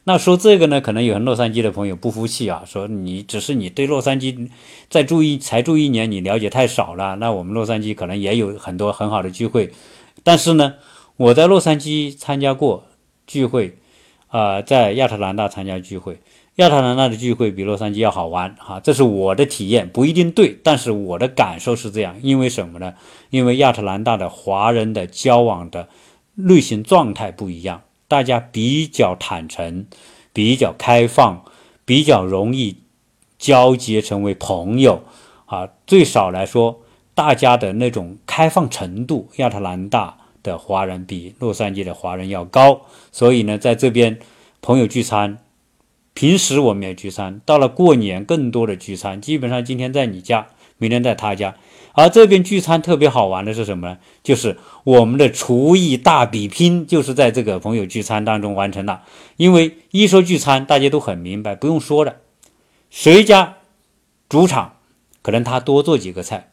[0.07, 4.51] 那说这个呢，可能有洛杉矶的朋友不服气啊，说你只是你对洛杉矶
[4.91, 7.17] 再住一才住一年，你了解太少了。
[7.17, 9.73] 那我们洛杉矶可能也有很多很好的聚会，
[10.23, 10.75] 但是呢，
[11.17, 12.85] 我在洛杉矶参加过
[13.27, 13.79] 聚会，
[14.29, 16.21] 啊，在亚特兰大参加聚会，
[16.57, 22.93] 亚特兰大的聚会比洛杉矶要好玩哈，这是我的体验，不一定对，但是我的感受是这样，因为什么呢？
[23.31, 25.89] 因为亚特兰大的华人的交往的。
[26.37, 29.87] 类型状态不一样，大家比较坦诚，
[30.33, 31.45] 比较开放，
[31.85, 32.77] 比较容易
[33.39, 35.03] 交接成为朋友
[35.47, 35.69] 啊。
[35.87, 36.81] 最少来说，
[37.15, 42.83] 大家的那种开放程度，亚特兰大的华人比洛杉矶的华人要高。
[43.11, 44.19] 所以呢，在这边
[44.61, 45.39] 朋友聚餐，
[46.13, 50.47] 平时我们也聚餐，到了过年更多的聚餐，基本上今天在你家，
[50.85, 51.55] 明天在他家。
[51.95, 53.99] 而这边聚餐特别好玩的是什么呢？
[54.23, 59.05] 就是我们的厨艺大比拼，就是在这个朋友聚餐当中完成了。
[59.39, 62.17] 因为一说聚餐，大家都很明白，不用说了，
[62.91, 63.55] 谁家
[64.29, 64.75] 主场，
[65.23, 66.51] 可能他多做几个菜，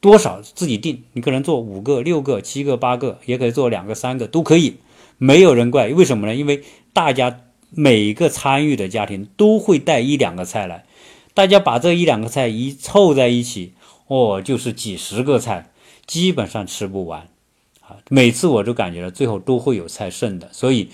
[0.00, 4.76] 多少自己定，你可能做五个、六个、七个、八个，也可以做两个、三个，都可以，
[5.18, 5.88] 没有人怪。
[5.88, 6.34] 为什么呢？
[6.34, 7.40] 因为大家
[7.70, 10.84] 每个参与的家庭都会带一两个菜来，
[11.34, 13.74] 大家把这一两个菜一凑在一起。
[14.06, 15.70] 哦，就是几十个菜，
[16.04, 17.28] 基本上吃不完，
[17.80, 20.90] 啊，每次我都感觉到最后都会有菜剩的，所以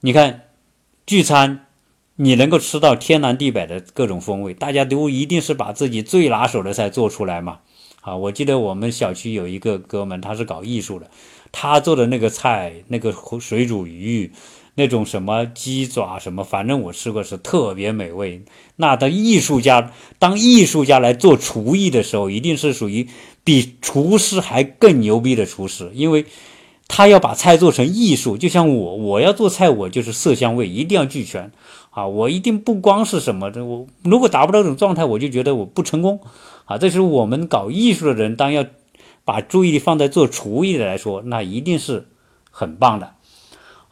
[0.00, 0.42] 你看
[1.06, 1.64] 聚餐，
[2.16, 7.60] 你能够吃到天南地北的各种风味，大家都一定是把自己最拿手的菜做出来嘛，
[8.02, 11.10] 啊，我记得我们小区有一个哥们，他是搞艺术的，
[11.50, 14.30] 他做的那个菜，那个水煮鱼。
[14.80, 18.42] 那种什么鸡爪什么，反正我吃过是特别美味。
[18.76, 23.06] 那当艺术家，当艺术家来做厨艺的时候，一定是属于
[23.44, 26.24] 比厨师还更牛逼的厨师，因为
[26.88, 28.38] 他要把菜做成艺术。
[28.38, 31.52] 就像我，我要做菜，我就是色香味一定要俱全
[31.90, 32.06] 啊！
[32.06, 36.18] 我一定不光是什么的，我如果达不到这种状态，我就觉得我不成功
[36.64, 36.78] 啊！
[36.78, 38.64] 这是我们搞艺术的人，当要
[39.26, 42.08] 把注意力放在做厨艺的来说，那一定是
[42.50, 43.12] 很棒的。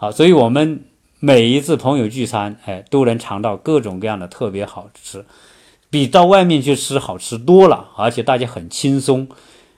[0.01, 0.85] 好，所以我们
[1.19, 5.27] 每一次朋友聚餐，哎，都能尝到各种各样的特别好吃，
[5.91, 9.27] 比到外面去吃好吃多了，而且大家很轻松，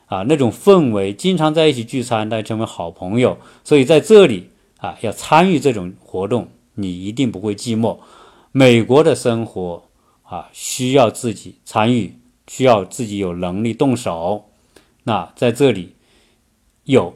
[0.05, 3.39] 啊，那种氛围，经常在一起聚餐，大家成为好朋友。
[3.64, 7.97] 所以在这里啊，要参与这种活动，你一定不会寂寞。
[8.53, 9.85] 美国的生活
[10.25, 12.14] 啊，需要自己参与，
[12.47, 14.51] 需要自己有能力动手，
[15.05, 15.95] 那在这里
[16.85, 17.14] 有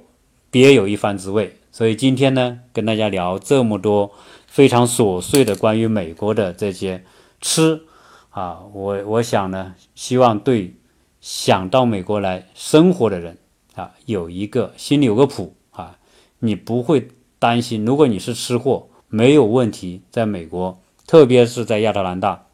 [0.50, 1.54] 别有一番滋味。
[1.74, 4.12] 所以今天呢，跟大家聊这么多
[4.46, 7.04] 非常琐碎的关于美国的这些
[7.40, 7.82] 吃
[8.30, 10.76] 啊，我我想呢，希望对
[11.20, 13.38] 想到美国来生活的人
[13.74, 15.98] 啊，有一个心里有个谱啊，
[16.38, 17.08] 你不会
[17.40, 22.46] 担心，如果你是吃货，没有问题，在美国，特别是在亚特兰大，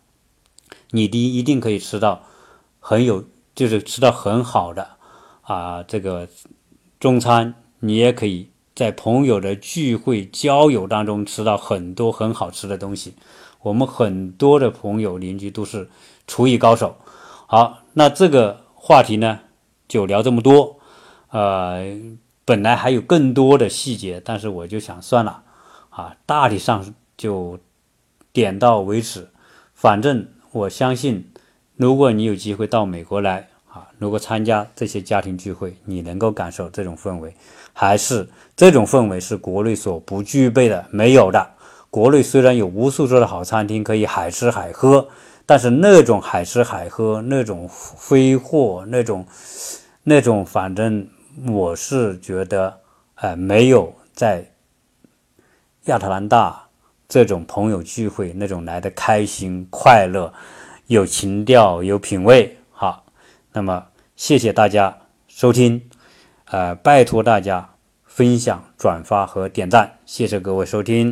[0.92, 2.22] 你第一一定可以吃到
[2.78, 3.22] 很有，
[3.54, 4.96] 就是吃到很好的
[5.42, 6.26] 啊，这个
[6.98, 8.48] 中餐，你也可以。
[8.80, 13.12] 在朋友的聚会、交友当中吃到很多很好吃的东西，
[13.60, 15.90] 我们很多的朋友、邻居都是
[16.26, 16.96] 厨艺高手。
[17.46, 19.40] 好，那这个话题呢，
[19.86, 20.78] 就聊这么多。
[21.28, 21.94] 呃，
[22.46, 25.42] 本来还有更多的细节，但是我就想算了，
[25.90, 27.58] 啊，大体上就
[28.32, 29.28] 点到为止。
[29.74, 31.30] 反正我相信，
[31.76, 37.34] 如果你有机会到美国来啊，如果参加这些家庭聚会，你能够感受这种氛围，
[37.72, 41.50] 还是这种氛围是国内所不具备的、没有的。
[41.90, 45.08] 国内虽然有无数座的好餐厅可以海吃海喝，
[45.46, 49.26] 但是那种海吃海喝、那种挥霍、那种
[50.04, 51.08] 那种，反正
[51.48, 52.78] 我是觉得，
[53.16, 54.44] 呃，没有在
[55.84, 56.66] 亚特兰大。
[57.12, 60.32] 这种朋友聚会那种来的开心快乐，
[60.86, 63.04] 有情调有品味，好，
[63.52, 64.96] 那么谢谢大家
[65.26, 65.89] 收听，
[66.50, 67.70] 呃，拜托大家
[68.04, 71.08] 分享转发和点赞，谢谢各位收听。